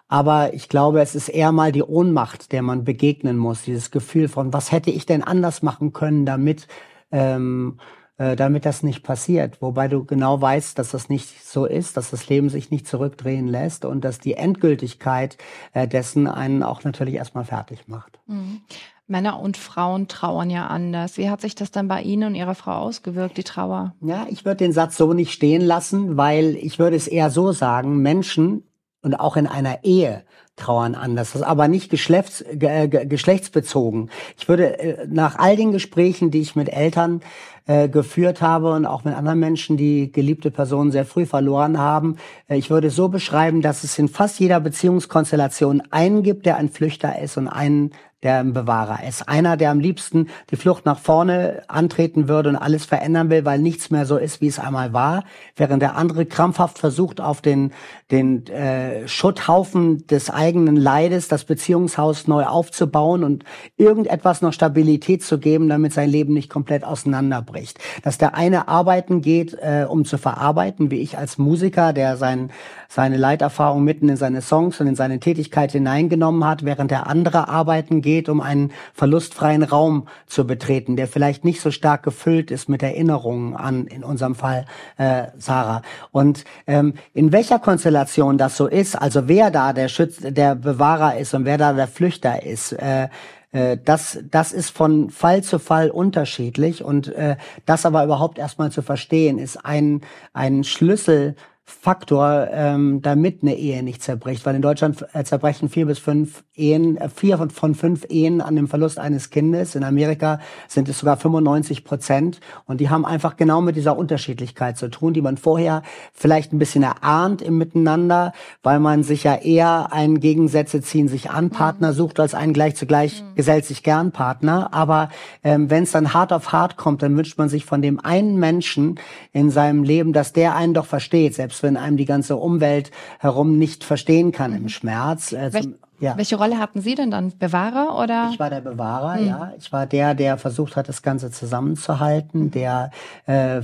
Aber 0.08 0.52
ich 0.52 0.68
glaube, 0.68 1.00
es 1.00 1.14
ist 1.14 1.30
eher 1.30 1.52
mal 1.52 1.72
die 1.72 1.82
Ohnmacht, 1.82 2.52
der 2.52 2.60
man 2.60 2.84
begegnen 2.84 3.38
muss. 3.38 3.62
Dieses 3.62 3.90
Gefühl 3.90 4.28
von, 4.28 4.52
was 4.52 4.70
hätte 4.70 4.90
ich 4.90 5.06
denn 5.06 5.22
anders 5.22 5.62
machen 5.62 5.94
können, 5.94 6.26
damit, 6.26 6.68
ähm, 7.10 7.78
äh, 8.18 8.36
damit 8.36 8.66
das 8.66 8.82
nicht 8.82 9.02
passiert. 9.02 9.62
Wobei 9.62 9.88
du 9.88 10.04
genau 10.04 10.38
weißt, 10.38 10.78
dass 10.78 10.90
das 10.90 11.08
nicht 11.08 11.42
so 11.42 11.64
ist, 11.64 11.96
dass 11.96 12.10
das 12.10 12.28
Leben 12.28 12.50
sich 12.50 12.70
nicht 12.70 12.86
zurückdrehen 12.86 13.48
lässt 13.48 13.86
und 13.86 14.04
dass 14.04 14.18
die 14.18 14.34
Endgültigkeit 14.34 15.38
äh, 15.72 15.88
dessen 15.88 16.26
einen 16.28 16.62
auch 16.62 16.84
natürlich 16.84 17.14
erstmal 17.14 17.44
fertig 17.44 17.88
macht. 17.88 18.20
Mhm. 18.26 18.60
Männer 19.08 19.40
und 19.40 19.56
Frauen 19.56 20.08
trauern 20.08 20.50
ja 20.50 20.66
anders. 20.66 21.16
Wie 21.16 21.30
hat 21.30 21.40
sich 21.40 21.54
das 21.54 21.70
dann 21.70 21.86
bei 21.88 22.02
Ihnen 22.02 22.24
und 22.24 22.34
Ihrer 22.34 22.54
Frau 22.54 22.72
ausgewirkt, 22.72 23.36
die 23.36 23.44
Trauer? 23.44 23.94
Ja, 24.00 24.26
ich 24.28 24.44
würde 24.44 24.58
den 24.58 24.72
Satz 24.72 24.96
so 24.96 25.12
nicht 25.12 25.32
stehen 25.32 25.62
lassen, 25.62 26.16
weil 26.16 26.56
ich 26.56 26.78
würde 26.78 26.96
es 26.96 27.06
eher 27.06 27.30
so 27.30 27.52
sagen, 27.52 27.98
Menschen 28.02 28.64
und 29.02 29.14
auch 29.14 29.36
in 29.36 29.46
einer 29.46 29.84
Ehe 29.84 30.24
trauern 30.56 30.94
anders. 30.94 31.32
Das 31.32 31.42
ist 31.42 31.46
aber 31.46 31.68
nicht 31.68 31.90
geschlechts, 31.90 32.40
äh, 32.40 32.88
geschlechtsbezogen. 32.88 34.10
Ich 34.38 34.48
würde 34.48 34.78
äh, 34.78 35.06
nach 35.06 35.38
all 35.38 35.54
den 35.54 35.70
Gesprächen, 35.70 36.30
die 36.30 36.40
ich 36.40 36.56
mit 36.56 36.70
Eltern 36.70 37.20
äh, 37.66 37.88
geführt 37.88 38.40
habe 38.40 38.72
und 38.72 38.86
auch 38.86 39.04
mit 39.04 39.14
anderen 39.14 39.38
Menschen, 39.38 39.76
die 39.76 40.10
geliebte 40.10 40.50
Personen 40.50 40.92
sehr 40.92 41.04
früh 41.04 41.26
verloren 41.26 41.78
haben, 41.78 42.16
äh, 42.48 42.56
ich 42.56 42.70
würde 42.70 42.90
so 42.90 43.08
beschreiben, 43.08 43.60
dass 43.60 43.84
es 43.84 43.98
in 43.98 44.08
fast 44.08 44.40
jeder 44.40 44.58
Beziehungskonstellation 44.58 45.82
einen 45.90 46.22
gibt, 46.22 46.46
der 46.46 46.56
ein 46.56 46.70
Flüchter 46.70 47.20
ist 47.20 47.36
und 47.36 47.48
einen, 47.48 47.90
der 48.22 48.42
Bewahrer 48.44 49.06
ist. 49.06 49.28
Einer, 49.28 49.58
der 49.58 49.70
am 49.70 49.78
liebsten 49.78 50.28
die 50.50 50.56
Flucht 50.56 50.86
nach 50.86 50.98
vorne 50.98 51.62
antreten 51.68 52.28
würde 52.28 52.48
und 52.48 52.56
alles 52.56 52.86
verändern 52.86 53.28
will, 53.28 53.44
weil 53.44 53.58
nichts 53.58 53.90
mehr 53.90 54.06
so 54.06 54.16
ist, 54.16 54.40
wie 54.40 54.46
es 54.46 54.58
einmal 54.58 54.94
war, 54.94 55.24
während 55.54 55.82
der 55.82 55.96
andere 55.96 56.24
krampfhaft 56.24 56.78
versucht, 56.78 57.20
auf 57.20 57.42
den, 57.42 57.72
den 58.10 58.46
äh, 58.46 59.06
Schutthaufen 59.06 60.06
des 60.06 60.30
eigenen 60.30 60.76
Leides 60.76 61.28
das 61.28 61.44
Beziehungshaus 61.44 62.26
neu 62.26 62.44
aufzubauen 62.44 63.22
und 63.22 63.44
irgendetwas 63.76 64.40
noch 64.40 64.54
Stabilität 64.54 65.22
zu 65.22 65.38
geben, 65.38 65.68
damit 65.68 65.92
sein 65.92 66.08
Leben 66.08 66.32
nicht 66.32 66.48
komplett 66.48 66.84
auseinanderbricht. 66.84 67.78
Dass 68.02 68.16
der 68.16 68.34
eine 68.34 68.66
arbeiten 68.66 69.20
geht, 69.20 69.54
äh, 69.60 69.84
um 69.86 70.06
zu 70.06 70.16
verarbeiten, 70.16 70.90
wie 70.90 71.00
ich 71.00 71.18
als 71.18 71.36
Musiker, 71.36 71.92
der 71.92 72.16
sein, 72.16 72.50
seine 72.88 73.18
Leiterfahrung 73.18 73.84
mitten 73.84 74.08
in 74.08 74.16
seine 74.16 74.40
Songs 74.40 74.80
und 74.80 74.86
in 74.86 74.96
seine 74.96 75.20
Tätigkeit 75.20 75.72
hineingenommen 75.72 76.44
hat, 76.44 76.64
während 76.64 76.90
der 76.90 77.06
andere 77.08 77.48
arbeiten 77.48 78.00
geht, 78.00 78.05
um 78.28 78.40
einen 78.40 78.72
verlustfreien 78.94 79.62
Raum 79.62 80.06
zu 80.26 80.46
betreten, 80.46 80.96
der 80.96 81.08
vielleicht 81.08 81.44
nicht 81.44 81.60
so 81.60 81.70
stark 81.70 82.02
gefüllt 82.02 82.50
ist 82.50 82.68
mit 82.68 82.82
Erinnerungen 82.82 83.56
an, 83.56 83.86
in 83.86 84.04
unserem 84.04 84.34
Fall, 84.34 84.64
äh, 84.96 85.26
Sarah. 85.36 85.82
Und 86.12 86.44
ähm, 86.66 86.94
in 87.12 87.32
welcher 87.32 87.58
Konstellation 87.58 88.38
das 88.38 88.56
so 88.56 88.66
ist, 88.66 88.94
also 88.94 89.28
wer 89.28 89.50
da 89.50 89.72
der 89.72 89.88
Schütz, 89.88 90.18
der 90.20 90.54
Bewahrer 90.54 91.16
ist 91.16 91.34
und 91.34 91.44
wer 91.44 91.58
da 91.58 91.72
der 91.72 91.88
Flüchter 91.88 92.42
ist, 92.44 92.72
äh, 92.72 93.08
äh 93.52 93.76
das, 93.84 94.20
das 94.30 94.52
ist 94.52 94.70
von 94.70 95.10
Fall 95.10 95.42
zu 95.42 95.58
Fall 95.58 95.90
unterschiedlich 95.90 96.84
und 96.84 97.08
äh, 97.08 97.36
das 97.64 97.84
aber 97.84 98.04
überhaupt 98.04 98.38
erstmal 98.38 98.70
zu 98.70 98.82
verstehen, 98.82 99.38
ist 99.38 99.64
ein, 99.64 100.02
ein 100.32 100.62
Schlüssel 100.62 101.34
Faktor, 101.68 102.46
ähm, 102.52 103.02
damit 103.02 103.42
eine 103.42 103.56
Ehe 103.56 103.82
nicht 103.82 104.00
zerbricht. 104.00 104.46
Weil 104.46 104.54
in 104.54 104.62
Deutschland 104.62 105.04
äh, 105.12 105.24
zerbrechen 105.24 105.68
vier 105.68 105.86
bis 105.86 105.98
fünf 105.98 106.44
Ehen, 106.54 106.96
äh, 106.96 107.08
vier 107.08 107.38
von, 107.38 107.74
fünf 107.74 108.06
Ehen 108.08 108.40
an 108.40 108.54
dem 108.54 108.68
Verlust 108.68 109.00
eines 109.00 109.30
Kindes. 109.30 109.74
In 109.74 109.82
Amerika 109.82 110.38
sind 110.68 110.88
es 110.88 111.00
sogar 111.00 111.16
95 111.16 111.82
Prozent. 111.82 112.38
Und 112.66 112.80
die 112.80 112.88
haben 112.88 113.04
einfach 113.04 113.36
genau 113.36 113.60
mit 113.62 113.74
dieser 113.74 113.98
Unterschiedlichkeit 113.98 114.78
zu 114.78 114.88
tun, 114.88 115.12
die 115.12 115.22
man 115.22 115.38
vorher 115.38 115.82
vielleicht 116.14 116.52
ein 116.52 116.60
bisschen 116.60 116.84
erahnt 116.84 117.42
im 117.42 117.58
Miteinander, 117.58 118.32
weil 118.62 118.78
man 118.78 119.02
sich 119.02 119.24
ja 119.24 119.34
eher 119.34 119.92
einen 119.92 120.20
Gegensätze 120.20 120.82
ziehen 120.82 121.08
sich 121.08 121.30
an 121.30 121.50
Partner 121.50 121.92
sucht, 121.92 122.20
als 122.20 122.34
einen 122.34 122.52
gleich 122.52 122.76
zugleich 122.76 123.22
mhm. 123.22 123.34
gesellt 123.34 123.64
sich 123.64 123.82
gern 123.82 124.12
Partner. 124.12 124.72
Aber 124.72 125.08
ähm, 125.42 125.68
wenn 125.68 125.82
es 125.82 125.90
dann 125.90 126.14
hart 126.14 126.32
auf 126.32 126.52
hart 126.52 126.76
kommt, 126.76 127.02
dann 127.02 127.16
wünscht 127.16 127.38
man 127.38 127.48
sich 127.48 127.64
von 127.64 127.82
dem 127.82 127.98
einen 127.98 128.36
Menschen 128.38 129.00
in 129.32 129.50
seinem 129.50 129.82
Leben, 129.82 130.12
dass 130.12 130.32
der 130.32 130.54
einen 130.54 130.72
doch 130.72 130.86
versteht, 130.86 131.34
selbst 131.34 131.55
selbst 131.56 131.62
wenn 131.62 131.76
einem 131.76 131.96
die 131.96 132.04
ganze 132.04 132.36
Umwelt 132.36 132.90
herum 133.18 133.58
nicht 133.58 133.84
verstehen 133.84 134.32
kann 134.32 134.50
mhm. 134.50 134.56
im 134.56 134.68
Schmerz. 134.68 135.32
Äh, 135.32 135.52
Wel 135.52 135.78
ja. 135.98 136.14
Welche 136.18 136.36
Rolle 136.36 136.58
hatten 136.58 136.82
Sie 136.82 136.94
denn 136.94 137.10
dann? 137.10 137.32
Bewahrer 137.38 137.98
oder? 137.98 138.28
Ich 138.30 138.38
war 138.38 138.50
der 138.50 138.60
Bewahrer, 138.60 139.18
mhm. 139.18 139.28
ja. 139.28 139.52
Ich 139.56 139.72
war 139.72 139.86
der, 139.86 140.14
der 140.14 140.36
versucht 140.36 140.76
hat, 140.76 140.90
das 140.90 141.00
Ganze 141.00 141.30
zusammenzuhalten, 141.30 142.50
der, 142.50 142.90
äh, 143.26 143.60
äh, 143.60 143.62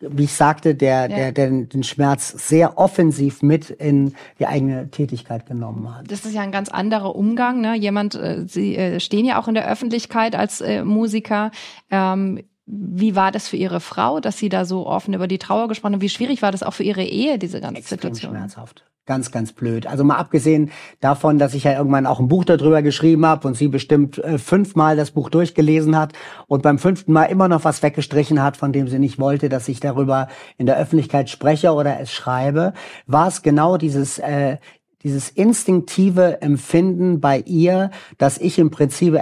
wie 0.00 0.24
ich 0.24 0.32
sagte, 0.32 0.74
der, 0.74 1.02
ja. 1.02 1.30
der, 1.30 1.30
der 1.30 1.50
den 1.50 1.84
Schmerz 1.84 2.48
sehr 2.48 2.78
offensiv 2.78 3.42
mit 3.42 3.70
in 3.70 4.16
die 4.40 4.48
eigene 4.48 4.90
Tätigkeit 4.90 5.46
genommen 5.46 5.94
hat. 5.94 6.10
Das 6.10 6.24
ist 6.24 6.34
ja 6.34 6.40
ein 6.40 6.50
ganz 6.50 6.68
anderer 6.68 7.14
Umgang. 7.14 7.60
Ne? 7.60 7.76
Jemand, 7.76 8.16
äh, 8.16 8.42
Sie 8.48 8.74
äh, 8.74 8.98
stehen 8.98 9.24
ja 9.24 9.40
auch 9.40 9.46
in 9.46 9.54
der 9.54 9.70
Öffentlichkeit 9.70 10.34
als 10.34 10.60
äh, 10.60 10.82
Musiker. 10.82 11.52
Ähm, 11.92 12.40
wie 12.66 13.14
war 13.14 13.30
das 13.30 13.48
für 13.48 13.56
Ihre 13.56 13.80
Frau, 13.80 14.20
dass 14.20 14.38
Sie 14.38 14.48
da 14.48 14.64
so 14.64 14.86
offen 14.86 15.14
über 15.14 15.28
die 15.28 15.38
Trauer 15.38 15.68
gesprochen 15.68 15.94
haben? 15.94 16.00
Wie 16.00 16.08
schwierig 16.08 16.42
war 16.42 16.52
das 16.52 16.62
auch 16.62 16.72
für 16.72 16.82
Ihre 16.82 17.04
Ehe, 17.04 17.38
diese 17.38 17.60
ganze 17.60 17.78
Extrem 17.78 17.98
Situation? 17.98 18.32
schmerzhaft. 18.32 18.84
Ganz, 19.06 19.30
ganz 19.30 19.52
blöd. 19.52 19.86
Also 19.86 20.02
mal 20.02 20.16
abgesehen 20.16 20.72
davon, 20.98 21.38
dass 21.38 21.54
ich 21.54 21.62
ja 21.62 21.78
irgendwann 21.78 22.06
auch 22.06 22.18
ein 22.18 22.26
Buch 22.26 22.44
darüber 22.44 22.82
geschrieben 22.82 23.24
habe 23.24 23.46
und 23.46 23.54
sie 23.54 23.68
bestimmt 23.68 24.18
äh, 24.18 24.36
fünfmal 24.36 24.96
das 24.96 25.12
Buch 25.12 25.30
durchgelesen 25.30 25.96
hat 25.96 26.12
und 26.48 26.64
beim 26.64 26.80
fünften 26.80 27.12
Mal 27.12 27.26
immer 27.26 27.46
noch 27.46 27.62
was 27.62 27.84
weggestrichen 27.84 28.42
hat, 28.42 28.56
von 28.56 28.72
dem 28.72 28.88
sie 28.88 28.98
nicht 28.98 29.20
wollte, 29.20 29.48
dass 29.48 29.68
ich 29.68 29.78
darüber 29.78 30.26
in 30.58 30.66
der 30.66 30.76
Öffentlichkeit 30.76 31.30
spreche 31.30 31.72
oder 31.72 32.00
es 32.00 32.12
schreibe, 32.12 32.72
war 33.06 33.28
es 33.28 33.42
genau 33.42 33.76
dieses 33.76 34.18
äh, 34.18 34.56
dieses 35.02 35.28
instinktive 35.28 36.40
Empfinden 36.42 37.20
bei 37.20 37.40
ihr, 37.40 37.90
dass 38.18 38.38
ich 38.38 38.58
im 38.58 38.70
Prinzip, 38.70 39.18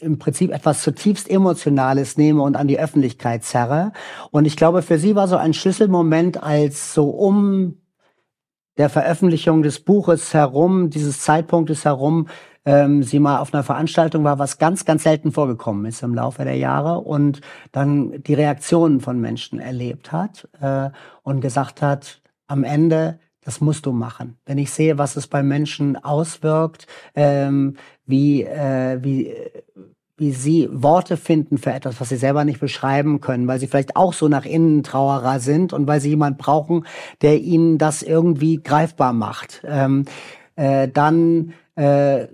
im 0.00 0.18
Prinzip 0.18 0.52
etwas 0.52 0.82
zutiefst 0.82 1.30
Emotionales 1.30 2.16
nehme 2.16 2.42
und 2.42 2.56
an 2.56 2.68
die 2.68 2.78
Öffentlichkeit 2.78 3.44
zerre. 3.44 3.92
Und 4.30 4.44
ich 4.44 4.56
glaube, 4.56 4.82
für 4.82 4.98
sie 4.98 5.14
war 5.14 5.28
so 5.28 5.36
ein 5.36 5.54
Schlüsselmoment, 5.54 6.42
als 6.42 6.92
so 6.92 7.08
um 7.10 7.78
der 8.76 8.90
Veröffentlichung 8.90 9.62
des 9.62 9.80
Buches 9.80 10.34
herum, 10.34 10.90
dieses 10.90 11.20
Zeitpunktes 11.20 11.84
herum, 11.84 12.28
ähm, 12.66 13.02
sie 13.02 13.20
mal 13.20 13.38
auf 13.38 13.54
einer 13.54 13.62
Veranstaltung 13.62 14.24
war, 14.24 14.38
was 14.38 14.58
ganz, 14.58 14.84
ganz 14.84 15.04
selten 15.04 15.32
vorgekommen 15.32 15.86
ist 15.86 16.02
im 16.02 16.14
Laufe 16.14 16.44
der 16.44 16.56
Jahre 16.56 16.98
und 16.98 17.40
dann 17.72 18.22
die 18.24 18.34
Reaktionen 18.34 19.00
von 19.00 19.20
Menschen 19.20 19.60
erlebt 19.60 20.12
hat 20.12 20.48
äh, 20.60 20.90
und 21.22 21.40
gesagt 21.40 21.80
hat, 21.80 22.20
am 22.48 22.64
Ende, 22.64 23.18
das 23.46 23.60
musst 23.60 23.86
du 23.86 23.92
machen. 23.92 24.36
Wenn 24.44 24.58
ich 24.58 24.72
sehe, 24.72 24.98
was 24.98 25.14
es 25.14 25.28
bei 25.28 25.44
Menschen 25.44 25.96
auswirkt, 25.96 26.88
ähm, 27.14 27.76
wie, 28.04 28.42
äh, 28.42 28.98
wie, 29.02 29.32
wie 30.16 30.32
sie 30.32 30.68
Worte 30.72 31.16
finden 31.16 31.56
für 31.56 31.72
etwas, 31.72 32.00
was 32.00 32.08
sie 32.08 32.16
selber 32.16 32.44
nicht 32.44 32.58
beschreiben 32.58 33.20
können, 33.20 33.46
weil 33.46 33.60
sie 33.60 33.68
vielleicht 33.68 33.94
auch 33.94 34.14
so 34.14 34.26
nach 34.26 34.46
innen 34.46 34.82
Trauerer 34.82 35.38
sind 35.38 35.72
und 35.72 35.86
weil 35.86 36.00
sie 36.00 36.08
jemand 36.08 36.38
brauchen, 36.38 36.86
der 37.22 37.38
ihnen 37.38 37.78
das 37.78 38.02
irgendwie 38.02 38.56
greifbar 38.56 39.12
macht. 39.12 39.62
Ähm, 39.64 40.06
äh, 40.56 40.88
dann 40.88 41.52
äh, 41.76 42.26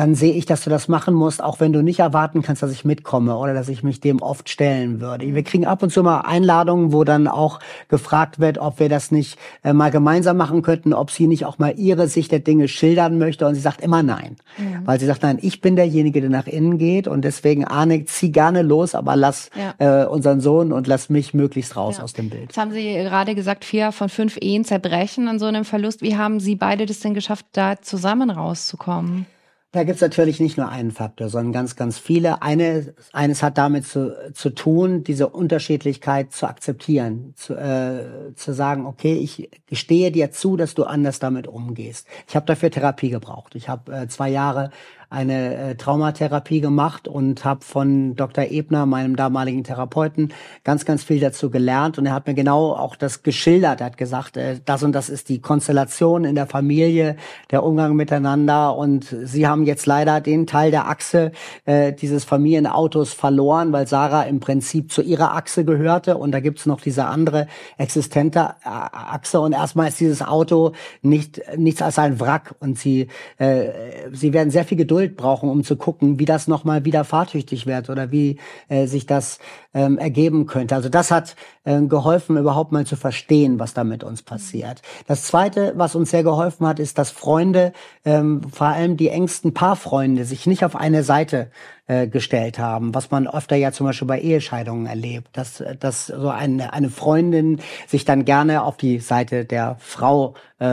dann 0.00 0.14
sehe 0.14 0.32
ich, 0.32 0.46
dass 0.46 0.64
du 0.64 0.70
das 0.70 0.88
machen 0.88 1.12
musst, 1.12 1.42
auch 1.42 1.60
wenn 1.60 1.74
du 1.74 1.82
nicht 1.82 1.98
erwarten 1.98 2.40
kannst, 2.40 2.62
dass 2.62 2.72
ich 2.72 2.86
mitkomme 2.86 3.36
oder 3.36 3.52
dass 3.52 3.68
ich 3.68 3.82
mich 3.82 4.00
dem 4.00 4.22
oft 4.22 4.48
stellen 4.48 4.98
würde. 4.98 5.34
Wir 5.34 5.42
kriegen 5.42 5.66
ab 5.66 5.82
und 5.82 5.92
zu 5.92 6.02
mal 6.02 6.22
Einladungen, 6.22 6.94
wo 6.94 7.04
dann 7.04 7.28
auch 7.28 7.60
gefragt 7.88 8.40
wird, 8.40 8.56
ob 8.56 8.80
wir 8.80 8.88
das 8.88 9.10
nicht 9.10 9.38
äh, 9.62 9.74
mal 9.74 9.90
gemeinsam 9.90 10.38
machen 10.38 10.62
könnten, 10.62 10.94
ob 10.94 11.10
sie 11.10 11.26
nicht 11.26 11.44
auch 11.44 11.58
mal 11.58 11.74
ihre 11.76 12.08
Sicht 12.08 12.32
der 12.32 12.38
Dinge 12.38 12.66
schildern 12.66 13.18
möchte. 13.18 13.46
Und 13.46 13.56
sie 13.56 13.60
sagt 13.60 13.82
immer 13.82 14.02
nein. 14.02 14.36
Ja. 14.56 14.80
Weil 14.86 14.98
sie 14.98 15.04
sagt, 15.04 15.22
nein, 15.22 15.38
ich 15.42 15.60
bin 15.60 15.76
derjenige, 15.76 16.22
der 16.22 16.30
nach 16.30 16.46
innen 16.46 16.78
geht 16.78 17.06
und 17.06 17.22
deswegen, 17.22 17.66
Arne, 17.66 18.06
zieh 18.06 18.32
gerne 18.32 18.62
los, 18.62 18.94
aber 18.94 19.16
lass 19.16 19.50
ja. 19.54 20.04
äh, 20.04 20.06
unseren 20.06 20.40
Sohn 20.40 20.72
und 20.72 20.86
lass 20.86 21.10
mich 21.10 21.34
möglichst 21.34 21.76
raus 21.76 21.98
ja. 21.98 22.04
aus 22.04 22.14
dem 22.14 22.30
Bild. 22.30 22.44
Jetzt 22.44 22.56
haben 22.56 22.72
Sie 22.72 22.94
gerade 22.94 23.34
gesagt, 23.34 23.66
vier 23.66 23.92
von 23.92 24.08
fünf 24.08 24.38
Ehen 24.40 24.64
zerbrechen 24.64 25.28
an 25.28 25.38
so 25.38 25.44
einem 25.44 25.66
Verlust. 25.66 26.00
Wie 26.00 26.16
haben 26.16 26.40
Sie 26.40 26.54
beide 26.54 26.86
das 26.86 27.00
denn 27.00 27.12
geschafft, 27.12 27.44
da 27.52 27.82
zusammen 27.82 28.30
rauszukommen? 28.30 29.26
Da 29.72 29.84
gibt's 29.84 30.00
natürlich 30.00 30.40
nicht 30.40 30.56
nur 30.56 30.68
einen 30.68 30.90
Faktor, 30.90 31.28
sondern 31.28 31.52
ganz, 31.52 31.76
ganz 31.76 31.96
viele. 31.96 32.42
Eine, 32.42 32.92
eines 33.12 33.40
hat 33.40 33.56
damit 33.56 33.86
zu, 33.86 34.16
zu 34.34 34.50
tun, 34.50 35.04
diese 35.04 35.28
Unterschiedlichkeit 35.28 36.32
zu 36.32 36.48
akzeptieren, 36.48 37.34
zu, 37.36 37.54
äh, 37.54 38.34
zu 38.34 38.52
sagen, 38.52 38.84
okay, 38.84 39.14
ich 39.14 39.48
gestehe 39.66 40.10
dir 40.10 40.32
zu, 40.32 40.56
dass 40.56 40.74
du 40.74 40.82
anders 40.82 41.20
damit 41.20 41.46
umgehst. 41.46 42.08
Ich 42.26 42.34
habe 42.34 42.46
dafür 42.46 42.72
Therapie 42.72 43.10
gebraucht. 43.10 43.54
Ich 43.54 43.68
habe 43.68 43.94
äh, 43.94 44.08
zwei 44.08 44.28
Jahre 44.28 44.70
eine 45.10 45.56
äh, 45.56 45.74
Traumatherapie 45.74 46.60
gemacht 46.60 47.08
und 47.08 47.44
habe 47.44 47.64
von 47.64 48.14
Dr. 48.14 48.44
Ebner, 48.44 48.86
meinem 48.86 49.16
damaligen 49.16 49.64
Therapeuten, 49.64 50.32
ganz, 50.62 50.84
ganz 50.84 51.02
viel 51.02 51.18
dazu 51.18 51.50
gelernt. 51.50 51.98
Und 51.98 52.06
er 52.06 52.14
hat 52.14 52.28
mir 52.28 52.34
genau 52.34 52.72
auch 52.72 52.94
das 52.94 53.24
geschildert. 53.24 53.80
Er 53.80 53.86
hat 53.86 53.96
gesagt, 53.96 54.36
äh, 54.36 54.60
das 54.64 54.84
und 54.84 54.92
das 54.92 55.08
ist 55.08 55.28
die 55.28 55.40
Konstellation 55.40 56.24
in 56.24 56.36
der 56.36 56.46
Familie, 56.46 57.16
der 57.50 57.64
Umgang 57.64 57.96
miteinander. 57.96 58.76
Und 58.76 59.16
sie 59.24 59.48
haben 59.48 59.64
jetzt 59.66 59.86
leider 59.86 60.20
den 60.20 60.46
Teil 60.46 60.70
der 60.70 60.86
Achse 60.88 61.32
äh, 61.64 61.92
dieses 61.92 62.22
Familienautos 62.22 63.12
verloren, 63.12 63.72
weil 63.72 63.88
Sarah 63.88 64.22
im 64.22 64.38
Prinzip 64.38 64.92
zu 64.92 65.02
ihrer 65.02 65.34
Achse 65.34 65.64
gehörte. 65.64 66.18
Und 66.18 66.30
da 66.30 66.38
gibt's 66.38 66.66
noch 66.66 66.80
diese 66.80 67.06
andere 67.06 67.48
existente 67.78 68.54
äh, 68.64 68.68
Achse. 68.68 69.40
Und 69.40 69.54
erstmal 69.54 69.88
ist 69.88 69.98
dieses 69.98 70.22
Auto 70.22 70.70
nicht 71.02 71.42
nichts 71.56 71.82
als 71.82 71.98
ein 71.98 72.20
Wrack. 72.20 72.54
Und 72.60 72.78
sie, 72.78 73.08
äh, 73.38 73.70
sie 74.12 74.32
werden 74.32 74.52
sehr 74.52 74.64
viel 74.64 74.78
Geduld 74.78 74.99
Geduld 75.00 75.16
brauchen, 75.16 75.48
um 75.48 75.64
zu 75.64 75.76
gucken, 75.76 76.18
wie 76.18 76.26
das 76.26 76.46
nochmal 76.46 76.84
wieder 76.84 77.04
fahrtüchtig 77.04 77.66
wird 77.66 77.88
oder 77.88 78.10
wie 78.12 78.38
äh, 78.68 78.86
sich 78.86 79.06
das 79.06 79.38
ähm, 79.72 79.96
ergeben 79.96 80.46
könnte. 80.46 80.74
Also 80.74 80.90
das 80.90 81.10
hat 81.10 81.36
äh, 81.64 81.80
geholfen, 81.80 82.36
überhaupt 82.36 82.70
mal 82.70 82.84
zu 82.84 82.96
verstehen, 82.96 83.58
was 83.58 83.72
da 83.72 83.82
mit 83.82 84.04
uns 84.04 84.22
passiert. 84.22 84.82
Das 85.06 85.24
Zweite, 85.24 85.72
was 85.76 85.94
uns 85.94 86.10
sehr 86.10 86.22
geholfen 86.22 86.66
hat, 86.66 86.78
ist, 86.78 86.98
dass 86.98 87.10
Freunde, 87.10 87.72
ähm, 88.04 88.42
vor 88.52 88.66
allem 88.66 88.98
die 88.98 89.08
engsten 89.08 89.54
Paarfreunde, 89.54 90.26
sich 90.26 90.46
nicht 90.46 90.64
auf 90.64 90.76
eine 90.76 91.02
Seite 91.02 91.50
äh, 91.90 92.06
gestellt 92.06 92.60
haben, 92.60 92.94
was 92.94 93.10
man 93.10 93.26
öfter 93.26 93.56
ja 93.56 93.72
zum 93.72 93.86
Beispiel 93.86 94.06
bei 94.06 94.20
Ehescheidungen 94.20 94.86
erlebt, 94.86 95.28
dass, 95.32 95.60
dass 95.80 96.06
so 96.06 96.28
eine, 96.28 96.72
eine 96.72 96.88
Freundin 96.88 97.58
sich 97.88 98.04
dann 98.04 98.24
gerne 98.24 98.62
auf 98.62 98.76
die 98.76 99.00
Seite 99.00 99.44
der 99.44 99.74
Frau 99.80 100.34
äh, 100.60 100.66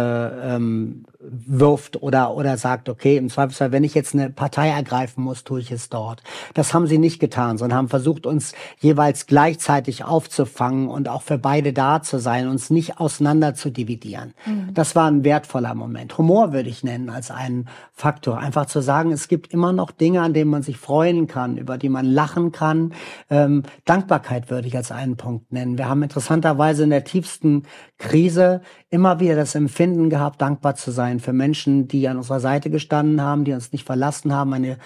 ähm, 0.56 1.06
wirft 1.20 2.02
oder, 2.02 2.36
oder 2.36 2.58
sagt, 2.58 2.90
okay, 2.90 3.18
im 3.18 3.30
Zweifelsfall, 3.30 3.72
wenn 3.72 3.84
ich 3.84 3.94
jetzt 3.94 4.14
eine 4.14 4.30
Partei 4.30 4.70
ergreifen 4.70 5.24
muss, 5.24 5.44
tue 5.44 5.60
ich 5.60 5.72
es 5.72 5.90
dort. 5.90 6.22
Das 6.54 6.74
haben 6.74 6.88
sie 6.88 6.98
nicht 6.98 7.20
getan, 7.20 7.58
sondern 7.58 7.78
haben 7.78 7.90
versucht, 7.90 8.26
uns 8.26 8.54
jeweils 8.80 9.26
gleichzeitig 9.26 10.04
aufzufangen 10.04 10.90
und 10.90 11.10
auch 11.10 11.22
für 11.22 11.38
beide 11.38 11.74
da 11.74 12.02
zu 12.02 12.20
sein, 12.20 12.48
uns 12.48 12.70
nicht 12.70 13.00
auseinander 13.00 13.56
zu 13.56 13.72
dividieren. 13.72 14.34
Mhm. 14.46 14.74
Das 14.74 14.96
war 14.96 15.10
ein 15.10 15.24
wertvoller 15.24 15.74
Moment. 15.74 16.18
Humor 16.18 16.54
würde 16.54 16.70
ich 16.70 16.84
nennen 16.84 17.10
als 17.10 17.32
einen 17.32 17.68
Faktor. 17.94 18.38
Einfach 18.38 18.68
zu 18.68 18.82
sagen, 18.82 19.12
es 19.12 19.28
gibt 19.28 19.54
immer 19.54 19.74
noch 19.74 19.92
Dinge, 19.92 20.22
an 20.22 20.34
denen 20.34 20.52
man 20.52 20.64
sich 20.64 20.78
freuen 21.08 21.28
kann, 21.28 21.58
über 21.58 21.78
die 21.78 21.90
man 21.90 22.06
lachen 22.06 22.52
kann. 22.52 22.94
Ähm, 23.30 23.64
Dankbarkeit 23.86 24.50
würde 24.50 24.68
ich 24.68 24.76
als 24.76 24.92
einen 24.92 25.16
Punkt 25.16 25.52
nennen. 25.54 25.78
Wir 25.78 25.88
haben 25.88 26.04
interessanterweise 26.04 26.84
in 26.84 26.90
der 26.90 27.04
tiefsten 27.04 27.64
Krise 27.98 28.62
immer 28.90 29.20
wieder 29.20 29.36
das 29.36 29.56
Empfinden 29.56 30.10
gehabt, 30.10 30.42
dankbar 30.42 30.76
zu 30.76 30.92
sein 30.92 31.20
für 31.20 31.34
Menschen, 31.34 31.88
die 31.88 32.08
an 32.08 32.18
unserer 32.18 32.40
Seite 32.40 32.70
gestanden 32.70 33.22
haben, 33.22 33.44
die 33.44 33.54
uns 33.54 33.72
nicht 33.72 33.86
verlassen 33.86 34.34
haben. 34.34 34.54
Eine 34.54 34.78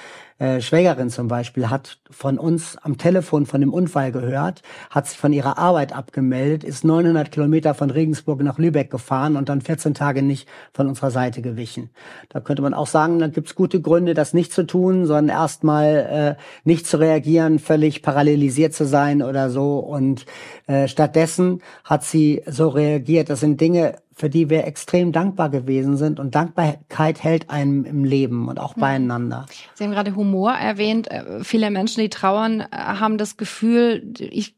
äh, 0.42 0.60
Schwägerin 0.60 1.12
zum 1.12 1.28
Beispiel 1.28 1.70
hat 1.70 2.00
von 2.10 2.40
uns 2.40 2.76
am 2.78 2.98
Telefon 2.98 3.46
von 3.46 3.62
dem 3.62 3.72
Unfall 3.72 4.12
gehört, 4.12 4.64
hat 4.90 5.08
sich 5.08 5.20
von 5.20 5.34
ihrer 5.34 5.60
Arbeit 5.60 5.94
abgemeldet, 5.94 6.64
ist 6.64 6.84
900 6.84 7.32
Kilometer 7.32 7.76
von 7.76 7.92
Regensburg 7.92 8.42
nach 8.42 8.58
Lübeck 8.58 8.90
gefahren 8.90 9.36
und 9.36 9.50
dann 9.50 9.62
14 9.62 9.94
Tage 9.94 10.24
nicht 10.24 10.50
von 10.74 10.88
unserer 10.88 11.12
Seite 11.12 11.44
gewichen. 11.44 11.92
Da 12.30 12.40
könnte 12.40 12.64
man 12.64 12.74
auch 12.74 12.88
sagen, 12.88 13.20
da 13.20 13.28
gibt's 13.28 13.54
gute 13.54 13.82
Gründe, 13.82 14.16
das 14.16 14.34
nicht 14.34 14.52
zu 14.52 14.66
tun, 14.66 15.06
sondern 15.06 15.30
erstmal 15.30 16.01
äh, 16.08 16.36
nicht 16.64 16.88
zu 16.88 16.98
reagieren, 16.98 17.60
völlig 17.60 18.02
parallelisiert 18.02 18.74
zu 18.74 18.86
sein 18.86 19.22
oder 19.22 19.50
so. 19.50 19.80
Und 19.80 20.26
äh, 20.68 20.88
stattdessen 20.88 21.62
hat 21.84 22.04
sie 22.04 22.42
so 22.48 22.70
reagiert. 22.70 23.30
Das 23.30 23.40
sind 23.40 23.60
Dinge, 23.62 23.96
für 24.14 24.30
die 24.30 24.50
wir 24.50 24.66
extrem 24.66 25.12
dankbar 25.12 25.50
gewesen 25.50 25.98
sind. 25.98 26.20
Und 26.20 26.36
Dankbarkeit 26.36 27.24
hält 27.24 27.50
einem 27.50 27.86
im 27.86 28.04
Leben 28.04 28.48
und 28.48 28.60
auch 28.60 28.76
mhm. 28.76 28.82
beieinander. 28.82 29.46
Sie 29.76 29.84
haben 29.84 29.92
gerade 29.92 30.16
Humor 30.16 30.52
erwähnt. 30.54 31.10
Äh, 31.10 31.44
viele 31.44 31.72
Menschen, 31.72 32.02
die 32.02 32.10
trauern, 32.10 32.62
äh, 32.62 32.66
haben 32.72 33.18
das 33.18 33.38
Gefühl, 33.38 34.14
ich, 34.20 34.56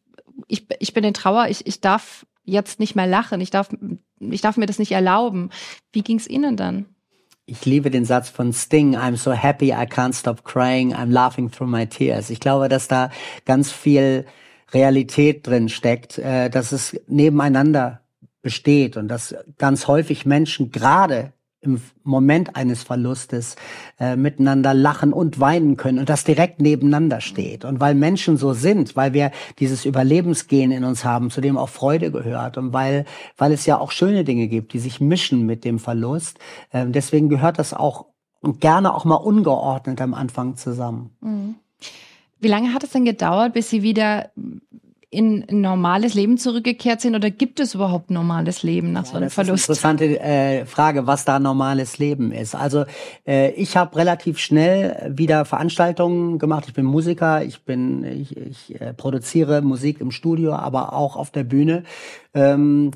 ich, 0.48 0.68
ich 0.80 0.94
bin 0.94 1.04
in 1.04 1.14
Trauer, 1.14 1.48
ich, 1.50 1.66
ich 1.66 1.82
darf 1.82 2.26
jetzt 2.46 2.80
nicht 2.80 2.96
mehr 2.96 3.08
lachen, 3.08 3.40
ich 3.42 3.52
darf, 3.52 3.70
ich 4.20 4.42
darf 4.42 4.58
mir 4.58 4.66
das 4.66 4.80
nicht 4.80 4.92
erlauben. 4.92 5.50
Wie 5.92 6.02
ging 6.02 6.18
es 6.18 6.28
Ihnen 6.28 6.58
dann? 6.58 6.86
Ich 7.54 7.66
liebe 7.68 7.92
den 7.92 8.04
Satz 8.04 8.30
von 8.30 8.52
Sting, 8.52 8.96
I'm 8.96 9.16
so 9.16 9.32
happy 9.32 9.68
I 9.68 9.86
can't 9.86 10.16
stop 10.16 10.44
crying, 10.44 10.92
I'm 10.96 11.12
laughing 11.12 11.52
through 11.52 11.70
my 11.70 11.86
tears. 11.86 12.32
Ich 12.32 12.40
glaube, 12.40 12.68
dass 12.68 12.88
da 12.88 13.12
ganz 13.46 13.72
viel 13.72 14.26
Realität 14.74 15.46
drin 15.46 15.70
steckt, 15.70 16.18
äh, 16.18 16.50
dass 16.50 16.72
es 16.72 17.00
nebeneinander 17.06 18.02
besteht 18.42 18.98
und 18.98 19.08
dass 19.08 19.36
ganz 19.60 19.88
häufig 19.88 20.26
Menschen 20.26 20.72
gerade 20.72 21.32
im 21.64 21.82
Moment 22.04 22.56
eines 22.56 22.84
Verlustes 22.84 23.56
äh, 24.00 24.16
miteinander 24.16 24.74
lachen 24.74 25.14
und 25.14 25.40
weinen 25.40 25.78
können 25.78 26.00
und 26.00 26.10
das 26.10 26.24
direkt 26.24 26.62
nebeneinander 26.62 27.22
steht. 27.22 27.66
Und 27.66 27.80
weil 27.80 27.96
Menschen 27.96 28.38
so 28.38 28.54
sind, 28.54 28.96
weil 28.96 29.14
wir 29.14 29.32
dieses 29.60 29.86
Überlebensgehen 29.86 30.72
in 30.72 30.84
uns 30.84 31.06
haben, 31.06 31.30
zu 31.30 31.42
dem 31.42 31.58
auch 31.58 31.70
Freude 31.70 32.12
gehört 32.12 32.58
und 32.58 32.74
weil, 32.74 33.06
weil 33.38 33.52
es 33.52 33.66
ja 33.66 33.80
auch 33.80 33.92
schöne 33.92 34.24
Dinge 34.24 34.48
gibt, 34.48 34.74
die 34.74 34.80
sich 34.80 35.00
mischen 35.02 35.46
mit 35.46 35.66
dem 35.66 35.80
Verlust, 35.80 36.40
äh, 36.72 36.86
deswegen 36.88 37.30
gehört 37.30 37.60
das 37.60 37.74
auch 37.74 38.06
und 38.42 38.60
gerne 38.60 38.94
auch 38.94 39.06
mal 39.06 39.16
ungeordnet 39.16 40.02
am 40.02 40.14
Anfang 40.14 40.58
zusammen. 40.58 41.12
Mhm. 41.22 41.56
Wie 42.40 42.50
lange 42.50 42.74
hat 42.74 42.84
es 42.84 42.92
denn 42.92 43.06
gedauert, 43.06 43.54
bis 43.54 43.70
Sie 43.70 43.84
wieder 43.84 44.32
in 45.14 45.46
ein 45.50 45.62
normales 45.62 46.14
Leben 46.14 46.38
zurückgekehrt 46.38 47.02
sind 47.02 47.16
oder 47.16 47.30
gibt 47.30 47.60
es 47.60 47.76
überhaupt 47.76 48.10
normales 48.12 48.64
Leben 48.64 48.92
nach 48.92 49.06
ja, 49.06 49.10
so 49.10 49.16
einem 49.16 49.26
das 49.26 49.34
Verlust? 49.34 49.70
Ist 49.70 49.86
eine 49.86 49.94
interessante 49.94 50.20
äh, 50.20 50.66
Frage, 50.66 51.08
was 51.08 51.26
da 51.26 51.40
normales 51.40 52.00
Leben 52.00 52.32
ist. 52.32 52.56
Also 52.56 52.86
äh, 53.28 53.52
ich 53.52 53.78
habe 53.78 53.96
relativ 53.96 54.40
schnell 54.40 55.14
wieder 55.16 55.46
Veranstaltungen 55.46 56.40
gemacht. 56.40 56.66
Ich 56.68 56.74
bin 56.74 56.86
Musiker, 56.86 57.44
ich 57.44 57.64
bin 57.64 58.04
ich, 58.04 58.36
ich 58.36 58.82
äh, 58.82 58.94
produziere 58.94 59.62
Musik 59.62 60.02
im 60.02 60.12
Studio, 60.12 60.54
aber 60.54 60.94
auch 60.94 61.16
auf 61.16 61.32
der 61.32 61.44
Bühne. 61.44 61.84
Ähm, 62.34 62.92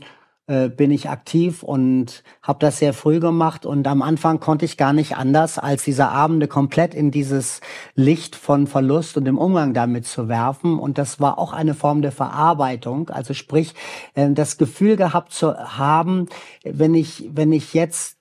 äh, 0.47 0.69
bin 0.69 0.91
ich 0.91 1.09
aktiv 1.09 1.61
und 1.61 2.23
habe 2.41 2.59
das 2.59 2.79
sehr 2.79 2.93
früh 2.93 3.19
gemacht. 3.19 3.65
Und 3.65 3.85
am 3.85 4.01
Anfang 4.01 4.39
konnte 4.39 4.65
ich 4.65 4.77
gar 4.77 4.93
nicht 4.93 5.17
anders, 5.17 5.59
als 5.59 5.83
diese 5.83 6.07
Abende 6.07 6.47
komplett 6.47 6.93
in 6.93 7.11
dieses 7.11 7.59
Licht 7.95 8.35
von 8.35 8.65
Verlust 8.65 9.17
und 9.17 9.25
dem 9.25 9.37
Umgang 9.37 9.73
damit 9.73 10.05
zu 10.05 10.29
werfen. 10.29 10.79
Und 10.79 10.97
das 10.97 11.19
war 11.19 11.37
auch 11.37 11.51
eine 11.53 11.73
Form 11.73 12.01
der 12.01 12.13
Verarbeitung, 12.13 13.09
also 13.09 13.33
sprich 13.33 13.73
äh, 14.15 14.31
das 14.31 14.57
Gefühl 14.57 14.95
gehabt 14.95 15.33
zu 15.33 15.53
haben, 15.53 16.27
wenn 16.63 16.95
ich 16.95 17.29
wenn 17.33 17.51
ich 17.51 17.73
jetzt 17.73 18.16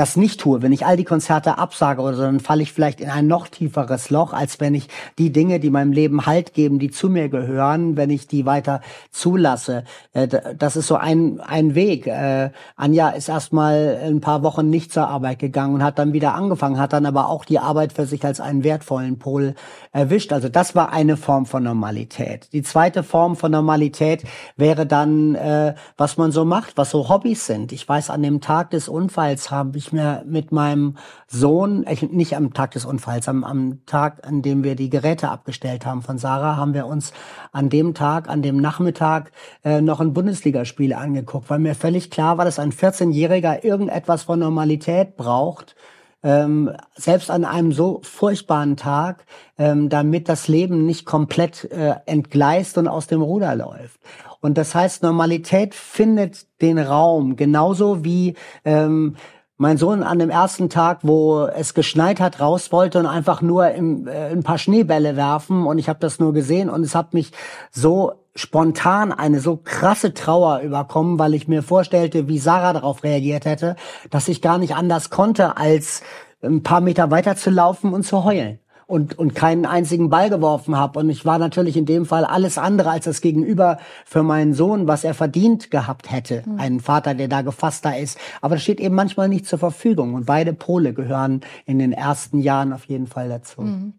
das 0.00 0.16
nicht 0.16 0.40
tue, 0.40 0.62
wenn 0.62 0.72
ich 0.72 0.86
all 0.86 0.96
die 0.96 1.04
Konzerte 1.04 1.58
absage 1.58 2.00
oder 2.00 2.14
so, 2.14 2.22
dann 2.22 2.40
falle 2.40 2.62
ich 2.62 2.72
vielleicht 2.72 3.00
in 3.00 3.10
ein 3.10 3.26
noch 3.26 3.48
tieferes 3.48 4.08
Loch, 4.08 4.32
als 4.32 4.58
wenn 4.58 4.74
ich 4.74 4.88
die 5.18 5.30
Dinge, 5.30 5.60
die 5.60 5.68
meinem 5.68 5.92
Leben 5.92 6.24
Halt 6.24 6.54
geben, 6.54 6.78
die 6.78 6.90
zu 6.90 7.10
mir 7.10 7.28
gehören, 7.28 7.98
wenn 7.98 8.08
ich 8.08 8.26
die 8.26 8.46
weiter 8.46 8.80
zulasse. 9.10 9.84
Äh, 10.14 10.28
das 10.56 10.76
ist 10.76 10.86
so 10.86 10.96
ein, 10.96 11.40
ein 11.40 11.74
Weg. 11.74 12.06
Äh, 12.06 12.50
Anja 12.76 13.10
ist 13.10 13.28
erstmal 13.28 14.00
ein 14.02 14.22
paar 14.22 14.42
Wochen 14.42 14.70
nicht 14.70 14.90
zur 14.90 15.06
Arbeit 15.06 15.38
gegangen 15.38 15.74
und 15.74 15.84
hat 15.84 15.98
dann 15.98 16.14
wieder 16.14 16.34
angefangen, 16.34 16.78
hat 16.78 16.94
dann 16.94 17.04
aber 17.04 17.28
auch 17.28 17.44
die 17.44 17.58
Arbeit 17.58 17.92
für 17.92 18.06
sich 18.06 18.24
als 18.24 18.40
einen 18.40 18.64
wertvollen 18.64 19.18
Pol 19.18 19.54
erwischt. 19.92 20.32
Also 20.32 20.48
das 20.48 20.74
war 20.74 20.92
eine 20.92 21.18
Form 21.18 21.44
von 21.44 21.62
Normalität. 21.62 22.50
Die 22.54 22.62
zweite 22.62 23.02
Form 23.02 23.36
von 23.36 23.52
Normalität 23.52 24.24
wäre 24.56 24.86
dann, 24.86 25.34
äh, 25.34 25.74
was 25.98 26.16
man 26.16 26.32
so 26.32 26.46
macht, 26.46 26.78
was 26.78 26.90
so 26.90 27.10
Hobbys 27.10 27.44
sind. 27.44 27.72
Ich 27.72 27.86
weiß, 27.86 28.08
an 28.08 28.22
dem 28.22 28.40
Tag 28.40 28.70
des 28.70 28.88
Unfalls 28.88 29.50
habe 29.50 29.76
ich 29.76 29.89
mir 29.92 30.22
mit 30.26 30.52
meinem 30.52 30.96
Sohn, 31.26 31.84
nicht 32.10 32.36
am 32.36 32.52
Tag 32.52 32.72
des 32.72 32.84
Unfalls, 32.84 33.28
am, 33.28 33.44
am 33.44 33.84
Tag, 33.86 34.26
an 34.26 34.42
dem 34.42 34.64
wir 34.64 34.74
die 34.74 34.90
Geräte 34.90 35.28
abgestellt 35.28 35.86
haben 35.86 36.02
von 36.02 36.18
Sarah, 36.18 36.56
haben 36.56 36.74
wir 36.74 36.86
uns 36.86 37.12
an 37.52 37.68
dem 37.68 37.94
Tag, 37.94 38.28
an 38.28 38.42
dem 38.42 38.60
Nachmittag 38.60 39.32
äh, 39.64 39.80
noch 39.80 40.00
ein 40.00 40.12
Bundesligaspiel 40.12 40.94
angeguckt, 40.94 41.50
weil 41.50 41.58
mir 41.58 41.74
völlig 41.74 42.10
klar 42.10 42.38
war, 42.38 42.44
dass 42.44 42.58
ein 42.58 42.72
14-Jähriger 42.72 43.64
irgendetwas 43.64 44.24
von 44.24 44.38
Normalität 44.38 45.16
braucht, 45.16 45.76
ähm, 46.22 46.70
selbst 46.94 47.30
an 47.30 47.44
einem 47.44 47.72
so 47.72 48.00
furchtbaren 48.02 48.76
Tag, 48.76 49.24
ähm, 49.58 49.88
damit 49.88 50.28
das 50.28 50.48
Leben 50.48 50.84
nicht 50.84 51.06
komplett 51.06 51.64
äh, 51.70 51.94
entgleist 52.06 52.76
und 52.78 52.88
aus 52.88 53.06
dem 53.06 53.22
Ruder 53.22 53.54
läuft. 53.54 53.98
Und 54.40 54.56
das 54.58 54.74
heißt, 54.74 55.02
Normalität 55.02 55.74
findet 55.74 56.46
den 56.62 56.78
Raum, 56.78 57.36
genauso 57.36 58.04
wie 58.04 58.34
ähm, 58.64 59.16
mein 59.60 59.76
Sohn 59.76 60.02
an 60.02 60.18
dem 60.18 60.30
ersten 60.30 60.70
Tag, 60.70 61.00
wo 61.02 61.44
es 61.44 61.74
geschneit 61.74 62.18
hat, 62.18 62.40
raus 62.40 62.72
wollte 62.72 62.98
und 62.98 63.04
einfach 63.04 63.42
nur 63.42 63.70
im, 63.72 64.08
äh, 64.08 64.30
ein 64.30 64.42
paar 64.42 64.56
Schneebälle 64.56 65.16
werfen. 65.16 65.66
Und 65.66 65.78
ich 65.78 65.90
habe 65.90 65.98
das 66.00 66.18
nur 66.18 66.32
gesehen 66.32 66.70
und 66.70 66.82
es 66.82 66.94
hat 66.94 67.12
mich 67.12 67.32
so 67.70 68.12
spontan 68.34 69.12
eine 69.12 69.38
so 69.38 69.58
krasse 69.62 70.14
Trauer 70.14 70.60
überkommen, 70.60 71.18
weil 71.18 71.34
ich 71.34 71.46
mir 71.46 71.62
vorstellte, 71.62 72.26
wie 72.26 72.38
Sarah 72.38 72.72
darauf 72.72 73.04
reagiert 73.04 73.44
hätte, 73.44 73.76
dass 74.08 74.28
ich 74.28 74.40
gar 74.40 74.56
nicht 74.56 74.74
anders 74.74 75.10
konnte, 75.10 75.58
als 75.58 76.02
ein 76.42 76.62
paar 76.62 76.80
Meter 76.80 77.10
weiter 77.10 77.36
zu 77.36 77.50
laufen 77.50 77.92
und 77.92 78.04
zu 78.04 78.24
heulen 78.24 78.60
und, 78.90 79.18
und 79.18 79.34
keinen 79.34 79.66
einzigen 79.66 80.10
Ball 80.10 80.28
geworfen 80.30 80.76
habe. 80.76 80.98
Und 80.98 81.08
ich 81.08 81.24
war 81.24 81.38
natürlich 81.38 81.76
in 81.76 81.86
dem 81.86 82.06
Fall 82.06 82.24
alles 82.24 82.58
andere 82.58 82.90
als 82.90 83.04
das 83.04 83.20
Gegenüber 83.20 83.78
für 84.04 84.22
meinen 84.22 84.52
Sohn, 84.52 84.88
was 84.88 85.04
er 85.04 85.14
verdient 85.14 85.70
gehabt 85.70 86.10
hätte. 86.10 86.42
Mhm. 86.44 86.60
Einen 86.60 86.80
Vater, 86.80 87.14
der 87.14 87.28
da 87.28 87.42
gefasster 87.42 87.96
ist. 87.96 88.18
Aber 88.40 88.56
das 88.56 88.62
steht 88.62 88.80
eben 88.80 88.94
manchmal 88.94 89.28
nicht 89.28 89.46
zur 89.46 89.58
Verfügung. 89.58 90.14
Und 90.14 90.26
beide 90.26 90.52
Pole 90.52 90.92
gehören 90.92 91.42
in 91.66 91.78
den 91.78 91.92
ersten 91.92 92.40
Jahren 92.40 92.72
auf 92.72 92.84
jeden 92.86 93.06
Fall 93.06 93.28
dazu. 93.28 93.62
Mhm. 93.62 93.94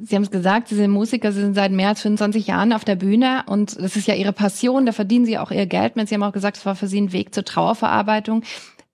Sie 0.00 0.14
haben 0.14 0.22
es 0.22 0.30
gesagt, 0.30 0.68
Sie 0.68 0.76
sind 0.76 0.92
Musiker, 0.92 1.32
Sie 1.32 1.40
sind 1.40 1.54
seit 1.54 1.72
mehr 1.72 1.88
als 1.88 2.02
25 2.02 2.46
Jahren 2.46 2.72
auf 2.72 2.84
der 2.84 2.94
Bühne 2.94 3.42
und 3.46 3.80
das 3.80 3.96
ist 3.96 4.06
ja 4.06 4.14
Ihre 4.14 4.32
Passion, 4.32 4.86
da 4.86 4.92
verdienen 4.92 5.24
Sie 5.24 5.38
auch 5.38 5.50
Ihr 5.50 5.66
Geld 5.66 5.96
mit. 5.96 6.08
Sie 6.08 6.14
haben 6.14 6.22
auch 6.22 6.32
gesagt, 6.32 6.56
es 6.56 6.66
war 6.66 6.76
für 6.76 6.86
Sie 6.86 7.00
ein 7.00 7.12
Weg 7.12 7.34
zur 7.34 7.44
Trauerverarbeitung. 7.44 8.44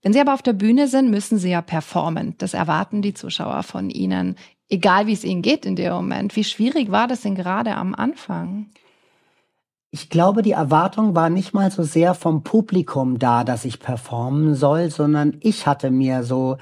Wenn 0.04 0.12
Sie 0.12 0.20
aber 0.20 0.34
auf 0.34 0.42
der 0.42 0.52
Bühne 0.52 0.86
sind, 0.86 1.10
müssen 1.10 1.38
Sie 1.38 1.50
ja 1.50 1.62
performen. 1.62 2.34
Das 2.36 2.52
erwarten 2.52 3.00
die 3.00 3.14
Zuschauer 3.14 3.62
von 3.62 3.88
Ihnen 3.88 4.36
egal 4.68 5.06
wie 5.06 5.12
es 5.12 5.24
ihnen 5.24 5.42
geht 5.42 5.66
in 5.66 5.76
dem 5.76 5.92
Moment. 5.92 6.36
Wie 6.36 6.44
schwierig 6.44 6.90
war 6.90 7.06
das 7.06 7.22
denn 7.22 7.34
gerade 7.34 7.74
am 7.76 7.94
Anfang? 7.94 8.66
Ich 9.90 10.10
glaube, 10.10 10.42
die 10.42 10.52
Erwartung 10.52 11.14
war 11.14 11.30
nicht 11.30 11.54
mal 11.54 11.70
so 11.70 11.84
sehr 11.84 12.14
vom 12.14 12.42
Publikum 12.42 13.18
da, 13.20 13.44
dass 13.44 13.64
ich 13.64 13.78
performen 13.78 14.56
soll, 14.56 14.90
sondern 14.90 15.36
ich 15.40 15.68
hatte 15.68 15.90
mir 15.92 16.24
so 16.24 16.56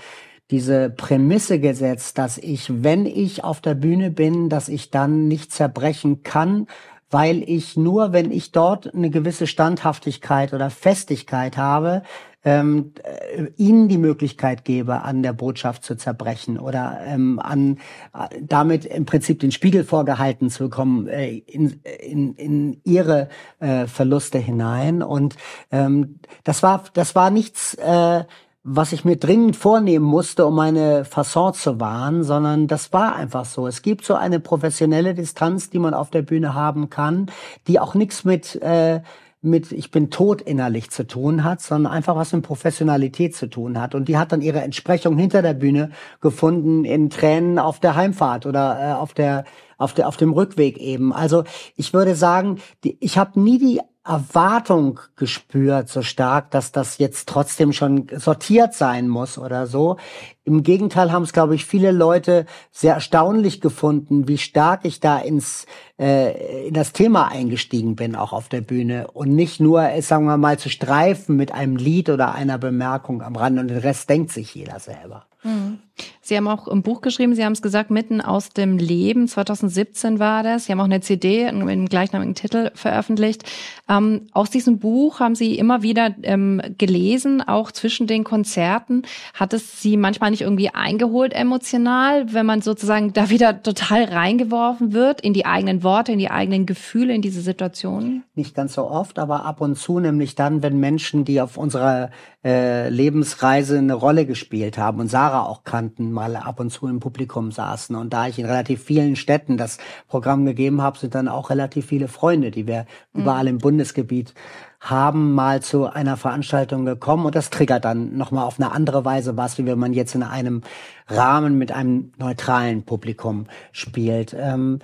diese 0.51 0.91
Prämisse 0.91 1.59
gesetzt, 1.59 2.19
dass 2.19 2.37
ich, 2.37 2.85
wenn 2.85 3.07
ich 3.07 3.43
auf 3.43 3.63
der 3.63 3.75
Bühne 3.75 4.11
bin, 4.11 4.51
dass 4.51 4.69
ich 4.69 4.91
dann 4.91 5.29
nicht 5.29 5.51
zerbrechen 5.51 6.23
kann, 6.23 6.67
weil 7.13 7.49
ich 7.49 7.77
nur, 7.77 8.13
wenn 8.13 8.33
ich 8.33 8.53
dort 8.53 8.93
eine 8.93 9.11
gewisse 9.11 9.47
Standhaftigkeit 9.47 10.53
oder 10.53 10.71
Festigkeit 10.71 11.57
habe, 11.57 12.03
ähm, 12.45 12.93
äh, 13.05 13.47
ihnen 13.57 13.89
die 13.89 13.99
Möglichkeit 13.99 14.65
gebe, 14.65 15.03
an 15.03 15.23
der 15.23 15.33
Botschaft 15.33 15.85
zu 15.85 15.95
zerbrechen 15.95 16.59
oder 16.59 17.01
ähm, 17.07 17.39
an 17.39 17.79
äh, 18.15 18.41
damit 18.41 18.85
im 18.85 19.05
Prinzip 19.05 19.41
den 19.41 19.53
Spiegel 19.53 19.85
vorgehalten 19.85 20.51
zu 20.51 20.65
bekommen 20.65 21.07
äh, 21.07 21.37
in, 21.39 21.81
in, 22.01 22.35
in 22.35 22.81
ihre 22.83 23.29
äh, 23.61 23.87
Verluste 23.87 24.39
hinein. 24.39 25.03
Und 25.03 25.37
ähm, 25.71 26.19
das 26.43 26.63
war 26.63 26.85
das 26.95 27.15
war 27.15 27.31
nichts. 27.31 27.75
Äh, 27.75 28.25
was 28.65 28.93
ich 28.93 29.05
mir 29.05 29.17
dringend 29.17 29.57
vornehmen 29.57 30.05
musste, 30.05 30.47
um 30.47 30.55
meine 30.55 31.05
Fasson 31.05 31.55
zu 31.55 31.81
wahren, 31.81 32.23
sondern 32.23 32.69
das 32.69 32.93
war 32.93 33.17
einfach 33.17 33.45
so. 33.45 33.67
Es 33.67 33.83
gibt 33.83 34.05
so 34.05 34.15
eine 34.15 34.39
professionelle 34.39 35.15
Distanz, 35.15 35.71
die 35.71 35.81
man 35.81 35.95
auf 35.95 36.11
der 36.11 36.23
Bühne 36.23 36.55
haben 36.55 36.89
kann, 36.89 37.27
die 37.67 37.81
auch 37.81 37.95
nichts 37.95 38.25
mit 38.25 38.55
äh, 38.63 39.01
mit 39.45 39.73
ich 39.73 39.91
bin 39.91 40.11
tot 40.11 40.41
innerlich 40.41 40.91
zu 40.91 41.05
tun 41.05 41.43
hat, 41.43 41.61
sondern 41.61 41.93
einfach 41.93 42.15
was 42.15 42.33
mit 42.33 42.45
Professionalität 42.45 43.35
zu 43.35 43.51
tun 43.51 43.81
hat. 43.81 43.97
Und 43.97 44.07
die 44.07 44.17
hat 44.17 44.31
dann 44.31 44.41
ihre 44.41 44.61
Entsprechung 44.61 45.19
hinter 45.19 45.43
der 45.43 45.55
Bühne 45.55 45.91
gefunden 46.21 46.85
in 46.85 47.11
Tränen 47.11 47.59
auf 47.59 47.81
der 47.81 47.97
Heimfahrt 47.97 48.47
oder 48.47 48.79
äh, 48.81 48.93
auf 48.95 49.13
der 49.15 49.45
auf 49.79 49.95
der 49.95 50.07
auf 50.07 50.17
dem 50.17 50.33
Rückweg 50.33 50.79
eben. 50.79 51.13
Also 51.13 51.43
ich 51.75 51.93
würde 51.93 52.15
sagen, 52.15 52.61
die, 52.85 52.97
ich 53.01 53.19
habe 53.19 53.41
nie 53.41 53.59
die 53.59 53.81
Erwartung 54.05 54.99
gespürt 55.15 55.89
so 55.89 56.03
stark, 56.03 56.51
dass 56.51 56.73
das 56.73 56.99
jetzt 56.99 57.29
trotzdem 57.29 57.73
schon 57.73 58.09
sortiert 58.17 58.75
sein 58.75 59.09
muss 59.09 59.39
oder 59.39 59.69
so. 59.69 59.97
Im 60.45 60.65
Gegenteil 60.65 61.13
haben 61.13 61.23
es, 61.23 61.33
glaube 61.33 61.55
ich, 61.55 61.65
viele 61.65 61.93
Leute 61.93 62.47
sehr 62.73 62.95
erstaunlich 62.95 63.61
gefunden, 63.61 64.27
wie 64.27 64.39
stark 64.39 64.85
ich 64.85 64.99
da 64.99 65.19
ins 65.19 65.67
äh, 66.01 66.67
in 66.67 66.75
das 66.75 66.93
Thema 66.93 67.29
eingestiegen 67.29 67.95
bin, 67.95 68.17
auch 68.17 68.33
auf 68.33 68.49
der 68.49 68.61
Bühne 68.61 69.07
und 69.13 69.37
nicht 69.37 69.61
nur, 69.61 69.89
sagen 70.01 70.25
wir 70.27 70.37
mal, 70.37 70.59
zu 70.59 70.69
streifen 70.69 71.37
mit 71.37 71.53
einem 71.53 71.77
Lied 71.77 72.11
oder 72.11 72.35
einer 72.35 72.59
Bemerkung 72.59 73.23
am 73.23 73.37
Rand 73.37 73.61
und 73.61 73.69
den 73.69 73.79
Rest 73.79 74.11
denkt 74.11 74.33
sich 74.33 74.53
jeder 74.53 74.81
selber. 74.81 75.27
Mhm. 75.45 75.79
Sie 76.25 76.37
haben 76.37 76.47
auch 76.47 76.69
im 76.69 76.83
Buch 76.83 77.01
geschrieben, 77.01 77.35
Sie 77.35 77.45
haben 77.45 77.53
es 77.53 77.63
gesagt, 77.63 77.91
mitten 77.91 78.21
aus 78.21 78.51
dem 78.51 78.79
Leben, 78.79 79.27
2017 79.27 80.19
war 80.21 80.43
das. 80.43 80.65
Sie 80.65 80.73
haben 80.73 80.81
auch 80.81 80.85
eine 80.85 81.01
CD 81.01 81.51
mit 81.51 81.69
dem 81.69 81.89
gleichnamigen 81.89 82.35
Titel 82.35 82.71
veröffentlicht. 82.75 83.45
Ähm, 83.89 84.23
aus 84.33 84.49
diesem 84.49 84.79
Buch 84.79 85.19
haben 85.19 85.35
Sie 85.35 85.59
immer 85.59 85.83
wieder 85.83 86.15
ähm, 86.23 86.63
gelesen, 86.79 87.43
auch 87.43 87.73
zwischen 87.73 88.07
den 88.07 88.23
Konzerten. 88.23 89.03
Hat 89.35 89.53
es 89.53 89.83
Sie 89.83 89.97
manchmal 89.97 90.31
nicht 90.31 90.43
irgendwie 90.43 90.71
eingeholt 90.71 91.35
emotional, 91.35 92.33
wenn 92.33 92.47
man 92.47 92.63
sozusagen 92.63 93.13
da 93.13 93.29
wieder 93.29 93.63
total 93.63 94.05
reingeworfen 94.05 94.93
wird 94.93 95.21
in 95.21 95.35
die 95.35 95.45
eigenen 95.45 95.83
Worte, 95.83 96.13
in 96.13 96.21
die 96.21 96.31
eigenen 96.31 96.67
Gefühle, 96.67 97.15
in 97.15 97.23
diese 97.23 97.41
Situation? 97.41 98.23
Nicht 98.37 98.55
ganz 98.55 98.75
so 98.75 98.89
oft, 98.89 99.19
aber 99.19 99.45
ab 99.45 99.61
und 99.61 99.77
zu, 99.77 99.99
nämlich 99.99 100.37
dann, 100.37 100.63
wenn 100.63 100.79
Menschen, 100.79 101.25
die 101.25 101.41
auf 101.41 101.57
unserer 101.57 102.11
äh, 102.45 102.89
Lebensreise 102.89 103.79
eine 103.79 103.95
Rolle 103.95 104.25
gespielt 104.25 104.79
haben 104.79 105.01
und 105.01 105.09
Sarah 105.09 105.47
auch 105.47 105.65
kann, 105.65 105.82
Musikanten 105.83 106.13
mal 106.13 106.37
ab 106.37 106.61
und 106.61 106.71
zu 106.71 106.87
im 106.87 107.01
Publikum 107.01 107.51
saßen. 107.51 107.97
Und 107.97 108.13
da 108.13 108.29
ich 108.29 108.39
in 108.39 108.47
relativ 108.47 108.83
vielen 108.83 109.17
Städten 109.17 109.57
das 109.57 109.79
Programm 110.09 110.45
gegeben 110.45 110.81
habe, 110.81 110.99
sind 110.99 111.15
dann 111.15 111.29
auch 111.29 111.51
relativ 111.51 111.87
viele 111.87 112.09
Freunde, 112.09 112.51
die 112.51 112.67
wir 112.67 112.87
mhm. 113.13 113.23
überall 113.23 113.49
im 113.49 113.59
Bundesgebiet 113.59 114.35
haben, 114.81 115.35
mal 115.35 115.63
zu 115.63 115.87
einer 115.87 116.17
Veranstaltung 116.17 116.85
gekommen. 116.85 117.27
Und 117.27 117.35
das 117.35 117.51
triggert 117.51 117.85
dann 117.85 118.17
nochmal 118.17 118.45
auf 118.45 118.59
eine 118.59 118.73
andere 118.73 119.05
Weise 119.05 119.37
was, 119.37 119.59
wie 119.59 119.67
wenn 119.67 119.79
man 119.79 119.93
jetzt 119.93 120.15
in 120.15 120.23
einem 120.23 120.63
Rahmen 121.09 121.59
mit 121.59 121.73
einem 121.73 122.13
neutralen 122.19 122.85
Publikum 122.85 123.47
spielt. 123.73 124.35
Ähm, 124.39 124.79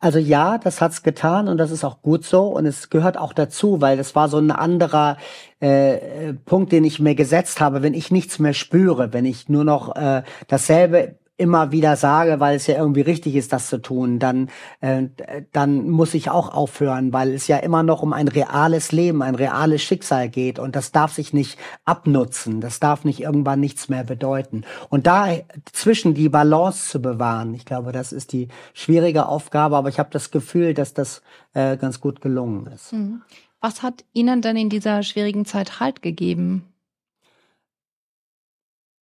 also 0.00 0.18
ja, 0.18 0.58
das 0.58 0.80
hat's 0.80 1.02
getan 1.02 1.48
und 1.48 1.58
das 1.58 1.70
ist 1.70 1.84
auch 1.84 2.02
gut 2.02 2.24
so 2.24 2.46
und 2.46 2.66
es 2.66 2.88
gehört 2.88 3.16
auch 3.16 3.32
dazu, 3.32 3.80
weil 3.80 3.96
das 3.96 4.14
war 4.14 4.28
so 4.28 4.38
ein 4.38 4.50
anderer 4.50 5.16
äh, 5.60 6.34
Punkt, 6.44 6.72
den 6.72 6.84
ich 6.84 7.00
mir 7.00 7.14
gesetzt 7.14 7.60
habe, 7.60 7.82
wenn 7.82 7.94
ich 7.94 8.10
nichts 8.10 8.38
mehr 8.38 8.54
spüre, 8.54 9.12
wenn 9.12 9.24
ich 9.24 9.48
nur 9.48 9.64
noch 9.64 9.96
äh, 9.96 10.22
dasselbe 10.46 11.17
immer 11.38 11.70
wieder 11.70 11.96
sage, 11.96 12.40
weil 12.40 12.56
es 12.56 12.66
ja 12.66 12.76
irgendwie 12.76 13.00
richtig 13.00 13.36
ist, 13.36 13.52
das 13.52 13.68
zu 13.68 13.78
tun, 13.78 14.18
dann, 14.18 14.50
äh, 14.80 15.04
dann 15.52 15.88
muss 15.88 16.12
ich 16.14 16.30
auch 16.30 16.52
aufhören, 16.52 17.12
weil 17.12 17.32
es 17.32 17.46
ja 17.46 17.56
immer 17.58 17.82
noch 17.84 18.02
um 18.02 18.12
ein 18.12 18.28
reales 18.28 18.92
Leben, 18.92 19.22
ein 19.22 19.36
reales 19.36 19.82
Schicksal 19.82 20.28
geht 20.28 20.58
und 20.58 20.74
das 20.76 20.92
darf 20.92 21.12
sich 21.12 21.32
nicht 21.32 21.56
abnutzen, 21.84 22.60
das 22.60 22.80
darf 22.80 23.04
nicht 23.04 23.20
irgendwann 23.20 23.60
nichts 23.60 23.88
mehr 23.88 24.02
bedeuten. 24.04 24.64
Und 24.90 25.06
da 25.06 25.28
zwischen 25.72 26.12
die 26.12 26.28
Balance 26.28 26.90
zu 26.90 27.00
bewahren, 27.00 27.54
ich 27.54 27.64
glaube, 27.64 27.92
das 27.92 28.12
ist 28.12 28.32
die 28.32 28.48
schwierige 28.74 29.26
Aufgabe, 29.26 29.76
aber 29.76 29.88
ich 29.88 30.00
habe 30.00 30.10
das 30.12 30.32
Gefühl, 30.32 30.74
dass 30.74 30.92
das 30.92 31.22
äh, 31.54 31.76
ganz 31.76 32.00
gut 32.00 32.20
gelungen 32.20 32.66
ist. 32.66 32.92
Mhm. 32.92 33.22
Was 33.60 33.82
hat 33.82 34.04
Ihnen 34.12 34.42
denn 34.42 34.56
in 34.56 34.70
dieser 34.70 35.02
schwierigen 35.02 35.44
Zeit 35.44 35.80
Halt 35.80 36.02
gegeben? 36.02 36.64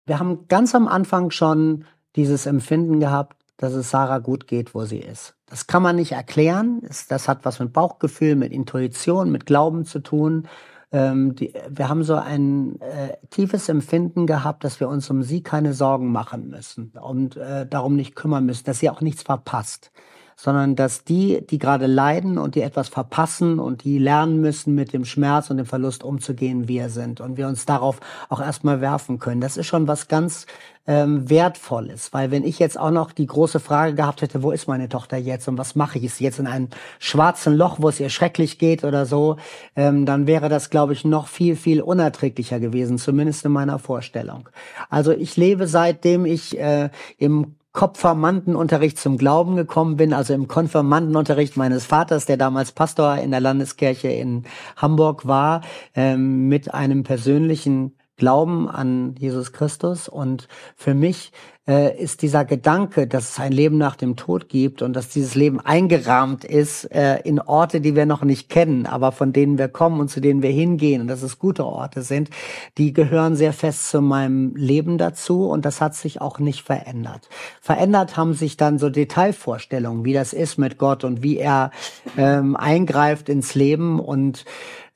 Wir 0.05 0.19
haben 0.19 0.47
ganz 0.47 0.75
am 0.75 0.87
Anfang 0.87 1.31
schon 1.31 1.85
dieses 2.15 2.45
Empfinden 2.45 2.99
gehabt, 2.99 3.37
dass 3.57 3.73
es 3.73 3.89
Sarah 3.89 4.19
gut 4.19 4.47
geht, 4.47 4.75
wo 4.75 4.85
sie 4.85 4.99
ist. 4.99 5.35
Das 5.47 5.67
kann 5.67 5.81
man 5.81 5.95
nicht 5.95 6.11
erklären. 6.11 6.81
Das 7.09 7.27
hat 7.27 7.45
was 7.45 7.59
mit 7.59 7.71
Bauchgefühl, 7.71 8.35
mit 8.35 8.51
Intuition, 8.51 9.31
mit 9.31 9.45
Glauben 9.45 9.85
zu 9.85 9.99
tun. 9.99 10.47
Ähm, 10.91 11.35
die, 11.35 11.53
wir 11.69 11.89
haben 11.89 12.03
so 12.03 12.15
ein 12.15 12.79
äh, 12.81 13.17
tiefes 13.29 13.69
Empfinden 13.69 14.27
gehabt, 14.27 14.63
dass 14.63 14.79
wir 14.79 14.89
uns 14.89 15.09
um 15.09 15.23
sie 15.23 15.41
keine 15.41 15.73
Sorgen 15.73 16.11
machen 16.11 16.49
müssen 16.49 16.91
und 17.01 17.37
äh, 17.37 17.65
darum 17.65 17.95
nicht 17.95 18.15
kümmern 18.15 18.45
müssen, 18.45 18.65
dass 18.65 18.79
sie 18.79 18.89
auch 18.89 19.01
nichts 19.01 19.23
verpasst 19.23 19.91
sondern 20.35 20.75
dass 20.75 21.03
die, 21.03 21.45
die 21.49 21.59
gerade 21.59 21.87
leiden 21.87 22.37
und 22.37 22.55
die 22.55 22.61
etwas 22.61 22.89
verpassen 22.89 23.59
und 23.59 23.83
die 23.83 23.97
lernen 23.97 24.41
müssen, 24.41 24.75
mit 24.75 24.93
dem 24.93 25.05
Schmerz 25.05 25.49
und 25.49 25.57
dem 25.57 25.65
Verlust 25.65 26.03
umzugehen, 26.03 26.67
wir 26.67 26.89
sind 26.89 27.21
und 27.21 27.37
wir 27.37 27.47
uns 27.47 27.65
darauf 27.65 27.99
auch 28.29 28.41
erstmal 28.41 28.81
werfen 28.81 29.19
können. 29.19 29.41
Das 29.41 29.57
ist 29.57 29.67
schon 29.67 29.87
was 29.87 30.07
ganz 30.07 30.45
ähm, 30.87 31.29
Wertvolles, 31.29 32.13
weil 32.13 32.31
wenn 32.31 32.43
ich 32.43 32.59
jetzt 32.59 32.77
auch 32.77 32.91
noch 32.91 33.11
die 33.11 33.25
große 33.25 33.59
Frage 33.59 33.95
gehabt 33.95 34.21
hätte, 34.21 34.43
wo 34.43 34.51
ist 34.51 34.67
meine 34.67 34.89
Tochter 34.89 35.17
jetzt 35.17 35.47
und 35.47 35.57
was 35.57 35.75
mache 35.75 35.97
ich? 35.97 36.05
Ist 36.05 36.17
sie 36.17 36.25
jetzt 36.25 36.39
in 36.39 36.47
einem 36.47 36.67
schwarzen 36.99 37.55
Loch, 37.55 37.77
wo 37.79 37.89
es 37.89 37.99
ihr 37.99 38.09
schrecklich 38.09 38.59
geht 38.59 38.83
oder 38.83 39.05
so, 39.05 39.37
ähm, 39.75 40.05
dann 40.05 40.27
wäre 40.27 40.49
das, 40.49 40.69
glaube 40.69 40.93
ich, 40.93 41.05
noch 41.05 41.27
viel, 41.27 41.55
viel 41.55 41.81
unerträglicher 41.81 42.59
gewesen, 42.59 42.97
zumindest 42.97 43.45
in 43.45 43.51
meiner 43.51 43.79
Vorstellung. 43.79 44.49
Also 44.89 45.11
ich 45.11 45.37
lebe 45.37 45.67
seitdem 45.67 46.25
ich 46.25 46.59
äh, 46.59 46.89
im 47.17 47.55
Konfirmandenunterricht 47.75 48.97
zum 48.97 49.17
Glauben 49.17 49.55
gekommen 49.55 49.97
bin, 49.97 50.13
also 50.13 50.33
im 50.33 50.47
Konfirmandenunterricht 50.47 51.57
meines 51.57 51.85
Vaters, 51.85 52.25
der 52.25 52.37
damals 52.37 52.71
Pastor 52.71 53.17
in 53.17 53.31
der 53.31 53.41
Landeskirche 53.41 54.07
in 54.07 54.45
Hamburg 54.77 55.27
war, 55.27 55.61
ähm, 55.93 56.47
mit 56.47 56.73
einem 56.73 57.03
persönlichen 57.03 57.97
Glauben 58.17 58.69
an 58.69 59.15
Jesus 59.17 59.51
Christus. 59.51 60.07
Und 60.07 60.47
für 60.75 60.93
mich 60.93 61.31
äh, 61.67 61.97
ist 61.97 62.21
dieser 62.21 62.45
Gedanke, 62.45 63.07
dass 63.07 63.31
es 63.31 63.39
ein 63.39 63.51
Leben 63.51 63.77
nach 63.77 63.95
dem 63.95 64.15
Tod 64.15 64.49
gibt 64.49 64.81
und 64.81 64.93
dass 64.93 65.09
dieses 65.09 65.35
Leben 65.35 65.59
eingerahmt 65.59 66.43
ist 66.43 66.85
äh, 66.91 67.19
in 67.21 67.39
Orte, 67.39 67.81
die 67.81 67.95
wir 67.95 68.05
noch 68.05 68.23
nicht 68.23 68.49
kennen, 68.49 68.85
aber 68.85 69.11
von 69.11 69.33
denen 69.33 69.57
wir 69.57 69.67
kommen 69.67 69.99
und 69.99 70.09
zu 70.09 70.21
denen 70.21 70.43
wir 70.43 70.51
hingehen 70.51 71.01
und 71.01 71.07
dass 71.07 71.23
es 71.23 71.39
gute 71.39 71.65
Orte 71.65 72.03
sind, 72.03 72.29
die 72.77 72.93
gehören 72.93 73.35
sehr 73.35 73.53
fest 73.53 73.89
zu 73.89 74.01
meinem 74.01 74.55
Leben 74.55 74.97
dazu 74.97 75.49
und 75.49 75.65
das 75.65 75.81
hat 75.81 75.95
sich 75.95 76.21
auch 76.21 76.39
nicht 76.39 76.61
verändert. 76.61 77.29
Verändert 77.61 78.15
haben 78.15 78.33
sich 78.33 78.57
dann 78.57 78.77
so 78.77 78.89
Detailvorstellungen, 78.89 80.05
wie 80.05 80.13
das 80.13 80.33
ist 80.33 80.57
mit 80.57 80.77
Gott 80.77 81.03
und 81.03 81.23
wie 81.23 81.37
er 81.37 81.71
ähm, 82.15 82.55
eingreift 82.55 83.27
ins 83.27 83.55
Leben 83.55 83.99
und 83.99 84.45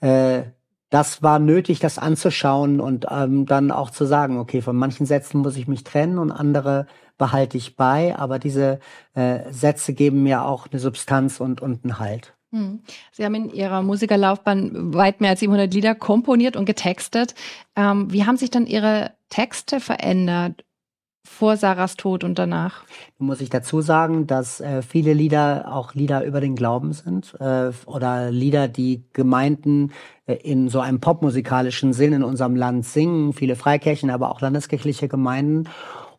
äh, 0.02 0.44
das 0.90 1.22
war 1.22 1.40
nötig, 1.40 1.80
das 1.80 1.98
anzuschauen 1.98 2.80
und 2.80 3.06
ähm, 3.10 3.46
dann 3.46 3.72
auch 3.72 3.92
zu 3.92 4.06
sagen, 4.06 4.38
okay, 4.40 4.62
von 4.62 4.76
manchen 4.76 5.06
Sätzen 5.06 5.42
muss 5.42 5.56
ich 5.56 5.68
mich 5.68 5.84
trennen 5.84 6.18
und 6.18 6.32
andere 6.32 6.88
behalte 7.18 7.58
ich 7.58 7.76
bei, 7.76 8.16
aber 8.18 8.40
diese 8.40 8.80
äh, 9.14 9.52
Sätze 9.52 9.94
geben 9.94 10.24
mir 10.24 10.46
auch 10.46 10.68
eine 10.72 10.80
Substanz 10.80 11.40
und, 11.40 11.62
und 11.62 11.84
einen 11.84 12.00
Halt. 12.00 12.34
Hm. 12.52 12.80
Sie 13.12 13.24
haben 13.24 13.36
in 13.36 13.52
Ihrer 13.52 13.84
Musikerlaufbahn 13.84 14.94
weit 14.94 15.22
mehr 15.22 15.32
als 15.32 15.42
700 15.42 15.72
Lieder 15.72 15.94
komponiert 15.94 16.56
und 16.56 16.66
getextet. 16.66 17.36
Ähm, 17.76 18.12
wie 18.12 18.26
haben 18.26 18.38
sich 18.38 18.50
dann 18.50 18.66
Ihre 18.66 19.12
Texte 19.30 19.80
verändert 19.80 20.64
vor 21.30 21.56
Sarahs 21.56 21.96
Tod 21.96 22.24
und 22.24 22.38
danach? 22.38 22.84
Muss 23.18 23.40
ich 23.40 23.50
dazu 23.50 23.80
sagen, 23.82 24.28
dass 24.28 24.60
äh, 24.60 24.82
viele 24.82 25.14
Lieder 25.14 25.74
auch 25.74 25.94
Lieder 25.94 26.26
über 26.26 26.42
den 26.42 26.56
Glauben 26.56 26.92
sind 26.92 27.34
äh, 27.40 27.72
oder 27.86 28.32
Lieder, 28.32 28.68
die 28.68 29.04
Gemeinden 29.14 29.94
äh, 30.26 30.34
in 30.34 30.68
so 30.68 30.82
einem 30.82 31.00
popmusikalischen 31.00 31.94
Sinn 31.94 32.14
in 32.14 32.24
unserem 32.24 32.56
Land 32.56 32.86
singen, 32.86 33.32
viele 33.34 33.56
Freikirchen, 33.56 34.10
aber 34.10 34.32
auch 34.32 34.42
landeskirchliche 34.42 35.08
Gemeinden. 35.08 35.70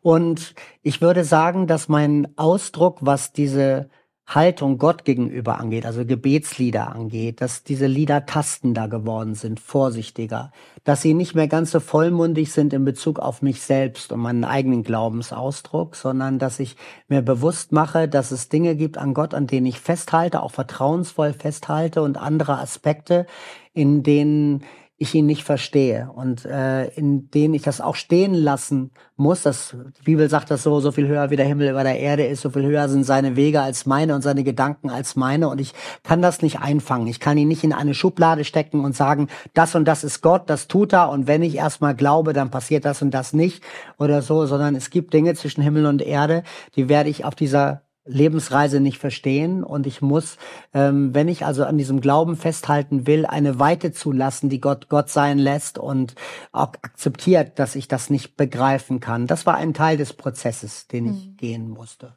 Und 0.01 0.55
ich 0.83 1.03
würde 1.03 1.25
sagen, 1.25 1.67
dass 1.67 1.89
mein 1.89 2.29
Ausdruck, 2.37 2.99
was 3.03 3.33
diese 3.33 3.91
Haltung 4.35 4.79
Gott 4.79 5.05
gegenüber 5.05 5.59
angeht, 5.59 5.85
also 5.85 6.05
Gebetslieder 6.05 6.93
angeht, 6.93 7.41
dass 7.41 7.65
diese 7.65 7.87
Lieder 7.87 8.27
tastender 8.27 8.87
geworden 8.87 9.35
sind, 9.35 9.59
vorsichtiger, 9.59 10.53
dass 10.85 11.03
sie 11.03 11.15
nicht 11.15 11.35
mehr 11.35 11.49
ganz 11.49 11.73
so 11.73 11.81
vollmundig 11.81 12.53
sind 12.53 12.73
in 12.73 12.85
Bezug 12.85 13.19
auf 13.19 13.43
mich 13.43 13.61
selbst 13.61 14.13
und 14.13 14.21
meinen 14.21 14.45
eigenen 14.45 14.85
Glaubensausdruck, 14.85 15.97
sondern 15.97 16.39
dass 16.39 16.61
ich 16.61 16.77
mir 17.09 17.23
bewusst 17.23 17.73
mache, 17.73 18.07
dass 18.07 18.31
es 18.31 18.49
Dinge 18.49 18.77
gibt 18.77 18.99
an 18.99 19.15
Gott, 19.15 19.35
an 19.35 19.49
denen 19.49 19.67
ich 19.67 19.81
festhalte, 19.81 20.43
auch 20.43 20.53
vertrauensvoll 20.53 21.33
festhalte 21.33 22.01
und 22.01 22.17
andere 22.17 22.59
Aspekte, 22.59 23.27
in 23.73 24.05
denen 24.05 24.63
ich 25.03 25.15
ihn 25.15 25.25
nicht 25.25 25.45
verstehe 25.45 26.11
und 26.15 26.45
äh, 26.45 26.89
in 26.89 27.31
denen 27.31 27.55
ich 27.55 27.63
das 27.63 27.81
auch 27.81 27.95
stehen 27.95 28.35
lassen 28.35 28.91
muss. 29.17 29.43
Das, 29.43 29.75
die 29.99 30.03
Bibel 30.03 30.29
sagt 30.29 30.51
das 30.51 30.63
so, 30.63 30.79
so 30.81 30.93
viel 30.93 31.09
höher 31.09 31.31
wie 31.31 31.37
der 31.37 31.47
Himmel 31.47 31.71
über 31.71 31.83
der 31.85 31.99
Erde 31.99 32.27
ist, 32.27 32.43
so 32.43 32.51
viel 32.51 32.65
höher 32.65 32.87
sind 32.91 33.05
seine 33.05 33.35
Wege 33.35 33.63
als 33.63 33.87
meine 33.87 34.15
und 34.15 34.21
seine 34.21 34.45
Gedanken 34.45 34.91
als 34.91 35.17
meine 35.17 35.49
und 35.49 35.59
ich 35.59 35.73
kann 36.03 36.21
das 36.21 36.43
nicht 36.43 36.61
einfangen. 36.61 37.07
Ich 37.07 37.19
kann 37.19 37.39
ihn 37.39 37.49
nicht 37.49 37.65
in 37.65 37.73
eine 37.73 37.95
Schublade 37.95 38.45
stecken 38.45 38.85
und 38.85 38.95
sagen, 38.95 39.29
das 39.55 39.75
und 39.75 39.87
das 39.87 40.05
ist 40.05 40.21
Gott, 40.21 40.51
das 40.51 40.69
tut 40.69 40.93
er 40.93 41.09
und 41.09 41.27
wenn 41.27 41.43
ich 41.43 41.57
erstmal 41.57 41.95
glaube, 41.95 42.35
dann 42.35 42.51
passiert 42.51 42.85
das 42.85 43.01
und 43.01 43.13
das 43.13 43.33
nicht 43.33 43.65
oder 43.99 44.21
so, 44.21 44.45
sondern 44.45 44.75
es 44.75 44.91
gibt 44.91 45.15
Dinge 45.15 45.35
zwischen 45.35 45.63
Himmel 45.63 45.87
und 45.87 46.03
Erde, 46.03 46.43
die 46.77 46.91
werde 46.91 47.09
ich 47.09 47.25
auf 47.25 47.35
dieser 47.35 47.85
Lebensreise 48.05 48.81
nicht 48.81 48.99
verstehen 48.99 49.63
und 49.63 49.87
ich 49.87 50.01
muss, 50.01 50.39
ähm, 50.73 51.15
wenn 51.15 51.29
ich 51.29 51.45
also 51.45 51.65
an 51.65 51.79
diesem 51.79 52.01
Glauben 52.01 52.37
festhalten 52.37 53.07
will, 53.07 53.27
eine 53.27 53.59
Weite 53.59 53.93
zulassen, 53.93 54.49
die 54.49 54.61
Gott 54.61 54.89
Gott 54.89 55.11
sein 55.11 55.39
lässt 55.39 55.79
und 55.79 56.15
auch 56.53 56.73
akzeptiert, 56.83 57.59
dass 57.59 57.77
ich 57.77 57.89
das 57.89 58.11
nicht 58.11 58.37
begreifen 58.37 59.01
kann. 59.01 59.27
Das 59.27 59.47
war 59.47 59.57
ein 59.57 59.75
Teil 59.75 59.97
des 59.97 60.13
Prozesses, 60.13 60.87
den 60.89 61.07
ich 61.07 61.27
mhm. 61.27 61.37
gehen 61.37 61.69
musste. 61.69 62.17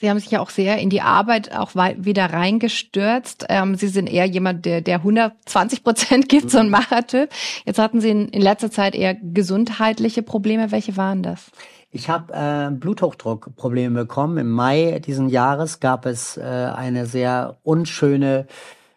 Sie 0.00 0.08
haben 0.08 0.18
sich 0.18 0.30
ja 0.30 0.40
auch 0.40 0.48
sehr 0.48 0.78
in 0.78 0.88
die 0.88 1.02
Arbeit 1.02 1.54
auch 1.54 1.74
wieder 1.74 2.32
reingestürzt. 2.32 3.44
Ähm, 3.50 3.74
Sie 3.74 3.88
sind 3.88 4.10
eher 4.10 4.24
jemand, 4.24 4.64
der, 4.64 4.80
der 4.80 4.96
120 4.96 5.84
Prozent 5.84 6.28
gibt, 6.30 6.50
so 6.50 6.56
ein 6.56 6.66
mhm. 6.66 6.72
Machertyp. 6.72 7.28
Jetzt 7.66 7.78
hatten 7.78 8.00
Sie 8.00 8.08
in, 8.08 8.28
in 8.28 8.40
letzter 8.40 8.70
Zeit 8.70 8.94
eher 8.94 9.14
gesundheitliche 9.14 10.22
Probleme. 10.22 10.70
Welche 10.70 10.96
waren 10.96 11.22
das? 11.22 11.50
Ich 11.90 12.08
habe 12.08 12.32
äh, 12.32 12.70
Bluthochdruckprobleme 12.70 14.02
bekommen. 14.02 14.38
Im 14.38 14.50
Mai 14.50 15.00
diesen 15.04 15.28
Jahres 15.28 15.80
gab 15.80 16.06
es 16.06 16.36
äh, 16.36 16.42
eine 16.42 17.06
sehr 17.06 17.58
unschöne 17.62 18.46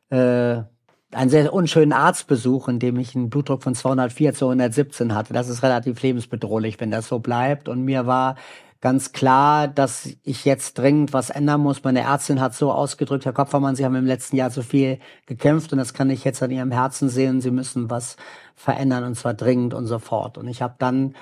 äh, 0.10 0.62
einen 1.13 1.29
sehr 1.29 1.53
unschönen 1.53 1.93
Arztbesuch, 1.93 2.67
in 2.67 2.79
dem 2.79 2.97
ich 2.97 3.15
einen 3.15 3.29
Blutdruck 3.29 3.63
von 3.63 3.75
204 3.75 4.34
zu 4.34 4.45
117 4.45 5.13
hatte. 5.13 5.34
Das 5.34 5.47
ist 5.47 5.63
relativ 5.63 6.01
lebensbedrohlich, 6.01 6.79
wenn 6.79 6.91
das 6.91 7.08
so 7.08 7.19
bleibt. 7.19 7.69
Und 7.69 7.84
mir 7.84 8.08
war 8.08 8.36
ganz 8.82 9.13
klar, 9.13 9.67
dass 9.67 10.10
ich 10.23 10.43
jetzt 10.43 10.77
dringend 10.77 11.13
was 11.13 11.29
ändern 11.29 11.62
muss. 11.62 11.84
Meine 11.84 12.01
Ärztin 12.01 12.41
hat 12.41 12.53
so 12.53 12.71
ausgedrückt, 12.71 13.25
Herr 13.25 13.34
Kopfermann, 13.34 13.75
Sie 13.75 13.86
haben 13.86 13.95
im 13.95 14.06
letzten 14.06 14.36
Jahr 14.36 14.49
so 14.49 14.62
viel 14.62 14.99
gekämpft 15.25 15.71
und 15.71 15.77
das 15.77 15.93
kann 15.93 16.10
ich 16.10 16.23
jetzt 16.23 16.43
an 16.43 16.51
Ihrem 16.51 16.71
Herzen 16.71 17.10
sehen. 17.10 17.39
Sie 17.39 17.51
müssen 17.51 17.89
was 17.89 18.17
verändern 18.56 19.03
und 19.06 19.15
zwar 19.15 19.34
dringend 19.36 19.73
und 19.73 19.86
sofort. 19.88 20.38
Und 20.38 20.47
ich 20.47 20.62
habe 20.62 20.75
dann 20.79 21.15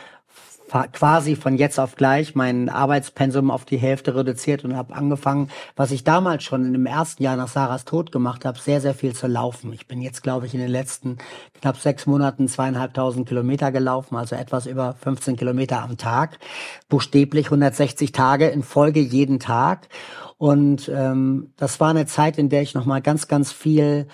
quasi 0.71 1.35
von 1.35 1.57
jetzt 1.57 1.79
auf 1.79 1.95
gleich 1.95 2.33
mein 2.33 2.69
Arbeitspensum 2.69 3.51
auf 3.51 3.65
die 3.65 3.77
Hälfte 3.77 4.15
reduziert 4.15 4.63
und 4.63 4.75
habe 4.75 4.95
angefangen, 4.95 5.49
was 5.75 5.91
ich 5.91 6.03
damals 6.03 6.43
schon 6.43 6.65
in 6.65 6.73
dem 6.73 6.85
ersten 6.85 7.23
Jahr 7.23 7.35
nach 7.35 7.49
Sarahs 7.49 7.85
Tod 7.85 8.11
gemacht 8.11 8.45
habe, 8.45 8.57
sehr, 8.57 8.79
sehr 8.79 8.93
viel 8.93 9.13
zu 9.13 9.27
laufen. 9.27 9.73
Ich 9.73 9.87
bin 9.87 10.01
jetzt, 10.01 10.23
glaube 10.23 10.45
ich, 10.45 10.53
in 10.53 10.61
den 10.61 10.69
letzten 10.69 11.17
knapp 11.59 11.77
sechs 11.77 12.05
Monaten 12.05 12.47
zweieinhalbtausend 12.47 13.27
Kilometer 13.27 13.71
gelaufen, 13.71 14.15
also 14.15 14.35
etwas 14.35 14.65
über 14.65 14.93
15 14.93 15.35
Kilometer 15.35 15.81
am 15.81 15.97
Tag, 15.97 16.39
buchstäblich 16.87 17.47
160 17.47 18.13
Tage 18.13 18.47
in 18.47 18.63
Folge 18.63 19.01
jeden 19.01 19.39
Tag. 19.39 19.89
Und 20.37 20.89
ähm, 20.93 21.51
das 21.57 21.79
war 21.79 21.89
eine 21.89 22.05
Zeit, 22.05 22.37
in 22.37 22.49
der 22.49 22.61
ich 22.61 22.73
noch 22.73 22.85
mal 22.85 23.01
ganz, 23.01 23.27
ganz 23.27 23.51
viel 23.51 24.07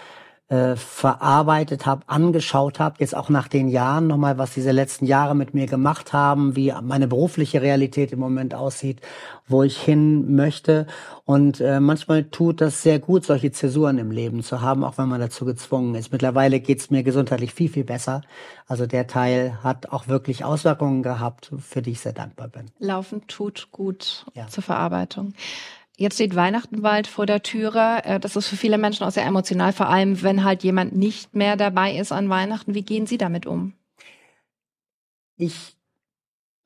äh, 0.49 0.77
verarbeitet 0.77 1.86
habe, 1.86 2.03
angeschaut 2.07 2.79
habe, 2.79 2.95
jetzt 2.99 3.15
auch 3.15 3.27
nach 3.29 3.49
den 3.49 3.67
Jahren 3.67 4.07
nochmal, 4.07 4.38
was 4.38 4.53
diese 4.53 4.71
letzten 4.71 5.05
Jahre 5.05 5.36
mit 5.36 5.53
mir 5.53 5.65
gemacht 5.65 6.13
haben, 6.13 6.55
wie 6.55 6.73
meine 6.81 7.07
berufliche 7.07 7.62
Realität 7.62 8.13
im 8.13 8.19
Moment 8.19 8.55
aussieht, 8.55 9.01
wo 9.47 9.63
ich 9.63 9.77
hin 9.77 10.36
möchte. 10.36 10.88
Und 11.25 11.60
äh, 11.60 11.81
manchmal 11.81 12.23
tut 12.23 12.62
das 12.62 12.81
sehr 12.81 12.99
gut, 12.99 13.25
solche 13.25 13.51
Zäsuren 13.51 13.97
im 13.97 14.12
Leben 14.12 14.41
zu 14.41 14.62
haben, 14.62 14.86
auch 14.86 14.97
wenn 14.97 15.10
man 15.10 15.19
dazu 15.19 15.43
gezwungen 15.43 15.95
ist. 15.95 16.13
Mittlerweile 16.13 16.62
geht's 16.62 16.89
mir 16.89 17.03
gesundheitlich 17.03 17.53
viel, 17.53 17.69
viel 17.69 17.83
besser. 17.83 18.21
Also 18.67 18.86
der 18.86 19.07
Teil 19.07 19.60
hat 19.63 19.89
auch 19.89 20.07
wirklich 20.07 20.45
Auswirkungen 20.45 21.03
gehabt, 21.03 21.51
für 21.60 21.81
die 21.81 21.91
ich 21.91 21.99
sehr 21.99 22.13
dankbar 22.13 22.47
bin. 22.47 22.71
Laufen 22.79 23.27
tut 23.27 23.67
gut 23.71 24.25
ja. 24.33 24.47
zur 24.47 24.63
Verarbeitung. 24.63 25.33
Jetzt 25.99 26.13
steht 26.13 26.36
Weihnachten 26.36 26.83
bald 26.83 27.07
vor 27.07 27.25
der 27.25 27.41
Türe. 27.41 28.01
Äh, 28.03 28.19
das 28.19 28.36
ist 28.36 28.47
für 28.47 28.55
viele 28.55 28.77
Menschen 28.77 29.03
auch 29.03 29.12
sehr 29.12 29.25
emotional, 29.25 29.73
vor 29.73 29.89
allem 29.89 30.21
wenn 30.21 30.43
halt 30.43 30.63
jemand 30.63 30.95
nicht 30.95 31.36
mehr 31.36 31.57
dabei 31.57 31.97
ist 31.97 32.12
an 32.12 32.29
Weihnachten. 32.29 32.75
Wie 32.75 32.83
gehen 32.83 33.07
Sie 33.07 33.17
damit 33.17 33.47
um? 33.47 33.73
Ich 35.38 35.75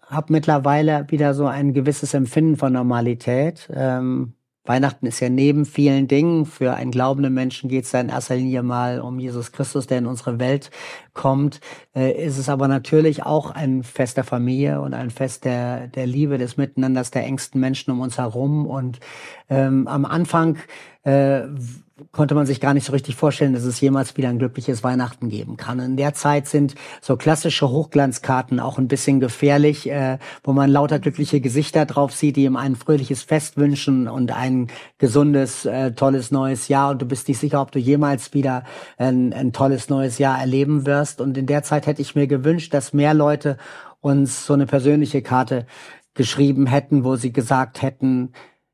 habe 0.01 0.33
mittlerweile 0.33 1.09
wieder 1.09 1.33
so 1.33 1.47
ein 1.47 1.73
gewisses 1.73 2.13
Empfinden 2.13 2.57
von 2.57 2.73
Normalität. 2.73 3.69
Ähm, 3.73 4.33
Weihnachten 4.63 5.08
ist 5.08 5.19
ja 5.19 5.30
neben 5.30 5.65
vielen 5.65 6.08
Dingen, 6.08 6.45
für 6.45 6.76
einen 6.76 6.91
glaubenden 6.91 7.34
Menschen 7.34 7.67
geht 7.67 7.86
es 7.86 7.93
in 7.95 8.10
erster 8.10 8.36
Linie 8.36 8.62
mal 8.62 9.02
um 9.02 9.17
Jesus 9.17 9.52
Christus, 9.52 9.88
der 9.88 9.97
in 9.97 10.06
unsere 10.06 10.38
Welt 10.39 10.69
kommt. 11.13 11.62
Äh, 11.95 12.26
ist 12.26 12.38
es 12.38 12.47
aber 12.47 12.67
natürlich 12.67 13.24
auch 13.24 13.50
ein 13.50 13.84
Fest 13.84 14.17
der 14.17 14.24
Familie 14.24 14.82
und 14.82 14.93
ein 14.93 15.10
Fest 15.10 15.45
der, 15.45 15.88
der 15.88 16.06
Liebe, 16.06 16.38
des 16.38 16.58
Miteinanders, 16.58 17.10
der 17.10 17.24
engsten 17.24 17.60
Menschen 17.60 17.91
um 17.91 18.02
uns 18.02 18.19
herum. 18.19 18.67
Und 18.67 19.00
ähm, 19.50 19.88
am 19.88 20.06
Anfang 20.06 20.58
äh, 21.04 21.41
konnte 22.11 22.35
man 22.35 22.45
sich 22.45 22.59
gar 22.59 22.73
nicht 22.73 22.85
so 22.85 22.91
richtig 22.91 23.15
vorstellen, 23.15 23.53
dass 23.53 23.63
es 23.63 23.79
jemals 23.81 24.17
wieder 24.17 24.29
ein 24.29 24.39
glückliches 24.39 24.83
Weihnachten 24.83 25.29
geben 25.29 25.57
kann. 25.57 25.79
In 25.79 25.97
der 25.97 26.13
Zeit 26.13 26.47
sind 26.47 26.75
so 27.01 27.17
klassische 27.17 27.69
Hochglanzkarten 27.69 28.59
auch 28.59 28.77
ein 28.77 28.87
bisschen 28.87 29.19
gefährlich, 29.19 29.89
äh, 29.89 30.17
wo 30.43 30.53
man 30.53 30.69
lauter 30.69 30.99
glückliche 30.99 31.41
Gesichter 31.41 31.85
drauf 31.85 32.13
sieht, 32.13 32.35
die 32.35 32.45
ihm 32.45 32.55
ein 32.55 32.75
fröhliches 32.75 33.23
Fest 33.23 33.57
wünschen 33.57 34.07
und 34.07 34.31
ein 34.31 34.67
gesundes, 34.97 35.65
äh, 35.65 35.91
tolles 35.93 36.31
neues 36.31 36.67
Jahr. 36.67 36.91
Und 36.91 37.01
du 37.01 37.05
bist 37.05 37.27
nicht 37.27 37.39
sicher, 37.39 37.61
ob 37.61 37.71
du 37.71 37.79
jemals 37.79 38.33
wieder 38.33 38.63
ein, 38.97 39.33
ein 39.33 39.53
tolles 39.53 39.89
neues 39.89 40.17
Jahr 40.17 40.39
erleben 40.39 40.85
wirst. 40.85 41.21
Und 41.21 41.37
in 41.37 41.45
der 41.45 41.63
Zeit 41.63 41.87
hätte 41.87 42.01
ich 42.01 42.15
mir 42.15 42.27
gewünscht, 42.27 42.73
dass 42.73 42.93
mehr 42.93 43.13
Leute 43.13 43.57
uns 43.99 44.45
so 44.45 44.53
eine 44.53 44.65
persönliche 44.65 45.21
Karte 45.21 45.65
geschrieben 46.13 46.67
hätten, 46.67 47.03
wo 47.03 47.15
sie 47.15 47.31
gesagt 47.31 47.81
hätten, 47.81 48.33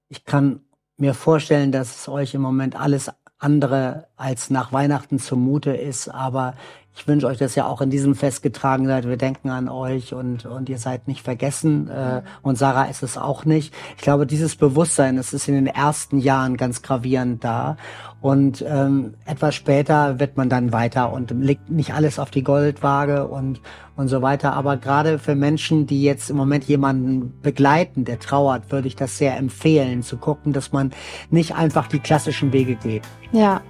ich 0.10 0.26
kann 0.26 0.62
mir 0.98 1.14
vorstellen, 1.14 1.72
dass 1.72 2.02
es 2.02 2.10
euch 2.10 2.34
im 2.34 2.42
Moment 2.42 2.76
alles 2.76 3.12
andere 3.40 4.08
als 4.16 4.50
nach 4.50 4.74
Weihnachten 4.74 5.20
zumute 5.20 5.72
ist, 5.72 6.10
aber 6.10 6.56
ich 6.98 7.08
wünsche 7.08 7.28
euch, 7.28 7.38
dass 7.38 7.56
ihr 7.56 7.68
auch 7.68 7.80
in 7.82 7.92
diesem 7.92 8.16
Fest 8.16 8.42
getragen 8.42 8.88
seid. 8.88 9.08
Wir 9.08 9.18
denken 9.18 9.52
an 9.52 9.70
euch 9.70 10.16
und, 10.16 10.48
und 10.48 10.68
ihr 10.68 10.80
seid 10.80 11.08
nicht 11.08 11.22
vergessen. 11.22 11.90
Äh, 11.90 12.24
und 12.42 12.58
Sarah 12.58 12.86
ist 12.86 13.04
es 13.04 13.20
auch 13.20 13.46
nicht. 13.46 13.72
Ich 13.98 14.02
glaube, 14.02 14.26
dieses 14.26 14.56
Bewusstsein, 14.56 15.16
das 15.16 15.32
ist 15.32 15.48
in 15.48 15.54
den 15.54 15.68
ersten 15.68 16.18
Jahren 16.18 16.58
ganz 16.58 16.82
gravierend 16.82 17.44
da. 17.44 17.78
Und 18.20 18.66
ähm, 18.68 19.14
etwas 19.26 19.54
später 19.54 20.20
wird 20.20 20.38
man 20.38 20.50
dann 20.50 20.74
weiter 20.74 21.14
und 21.14 21.30
legt 21.30 21.70
nicht 21.70 21.94
alles 21.94 22.18
auf 22.18 22.32
die 22.32 22.44
Goldwaage 22.44 23.28
und, 23.28 23.62
und 23.96 24.08
so 24.08 24.24
weiter. 24.24 24.54
Aber 24.54 24.78
gerade 24.78 25.20
für 25.20 25.36
Menschen, 25.36 25.86
die 25.86 26.02
jetzt 26.02 26.32
im 26.32 26.36
Moment 26.36 26.64
jemanden 26.64 27.40
begleiten, 27.44 28.06
der 28.06 28.20
trauert, 28.20 28.72
würde 28.72 28.88
ich 28.88 28.96
das 28.96 29.20
sehr 29.20 29.38
empfehlen, 29.38 30.02
zu 30.02 30.18
gucken, 30.18 30.52
dass 30.52 30.72
man 30.72 30.92
nicht 31.30 31.56
einfach 31.56 31.88
die 31.88 32.00
klassischen 32.00 32.52
Wege 32.54 32.74
geht. 32.74 33.04
Ja. 33.32 33.62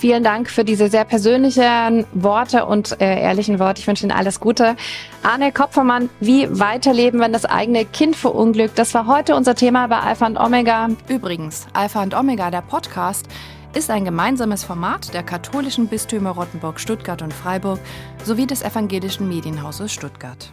Vielen 0.00 0.24
Dank 0.24 0.48
für 0.48 0.64
diese 0.64 0.88
sehr 0.88 1.04
persönlichen 1.04 2.06
Worte 2.14 2.64
und 2.64 2.98
äh, 3.02 3.20
ehrlichen 3.20 3.58
Worte. 3.58 3.82
Ich 3.82 3.86
wünsche 3.86 4.06
Ihnen 4.06 4.16
alles 4.16 4.40
Gute. 4.40 4.74
Arne 5.22 5.52
Kopfermann, 5.52 6.08
wie 6.20 6.48
weiterleben, 6.58 7.20
wenn 7.20 7.34
das 7.34 7.44
eigene 7.44 7.84
Kind 7.84 8.16
verunglückt? 8.16 8.78
Das 8.78 8.94
war 8.94 9.06
heute 9.06 9.36
unser 9.36 9.54
Thema 9.54 9.88
bei 9.88 9.98
Alpha 9.98 10.24
und 10.24 10.38
Omega. 10.38 10.88
Übrigens, 11.06 11.66
Alpha 11.74 12.02
und 12.02 12.14
Omega, 12.14 12.50
der 12.50 12.62
Podcast, 12.62 13.26
ist 13.74 13.90
ein 13.90 14.06
gemeinsames 14.06 14.64
Format 14.64 15.12
der 15.12 15.22
katholischen 15.22 15.86
Bistümer 15.86 16.30
Rottenburg, 16.30 16.80
Stuttgart 16.80 17.20
und 17.20 17.34
Freiburg 17.34 17.78
sowie 18.24 18.46
des 18.46 18.62
evangelischen 18.62 19.28
Medienhauses 19.28 19.92
Stuttgart. 19.92 20.50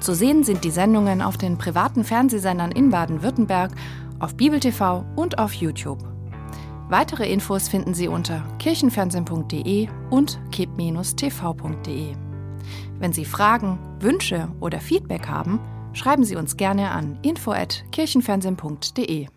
Zu 0.00 0.14
sehen 0.14 0.42
sind 0.42 0.64
die 0.64 0.70
Sendungen 0.70 1.20
auf 1.20 1.36
den 1.36 1.58
privaten 1.58 2.02
Fernsehsendern 2.02 2.72
in 2.72 2.88
Baden-Württemberg, 2.88 3.72
auf 4.20 4.36
Bibel 4.36 4.58
TV 4.58 5.04
und 5.16 5.38
auf 5.38 5.52
YouTube. 5.52 5.98
Weitere 6.90 7.32
Infos 7.32 7.68
finden 7.68 7.94
Sie 7.94 8.08
unter 8.08 8.42
kirchenfernsehen.de 8.58 9.88
und 10.10 10.40
kip-tv.de. 10.50 12.16
Wenn 12.98 13.12
Sie 13.12 13.24
Fragen, 13.24 13.78
Wünsche 14.00 14.48
oder 14.58 14.80
Feedback 14.80 15.28
haben, 15.28 15.60
schreiben 15.92 16.24
Sie 16.24 16.34
uns 16.34 16.56
gerne 16.56 16.90
an 16.90 17.20
info@kirchenfernsehen.de. 17.22 19.28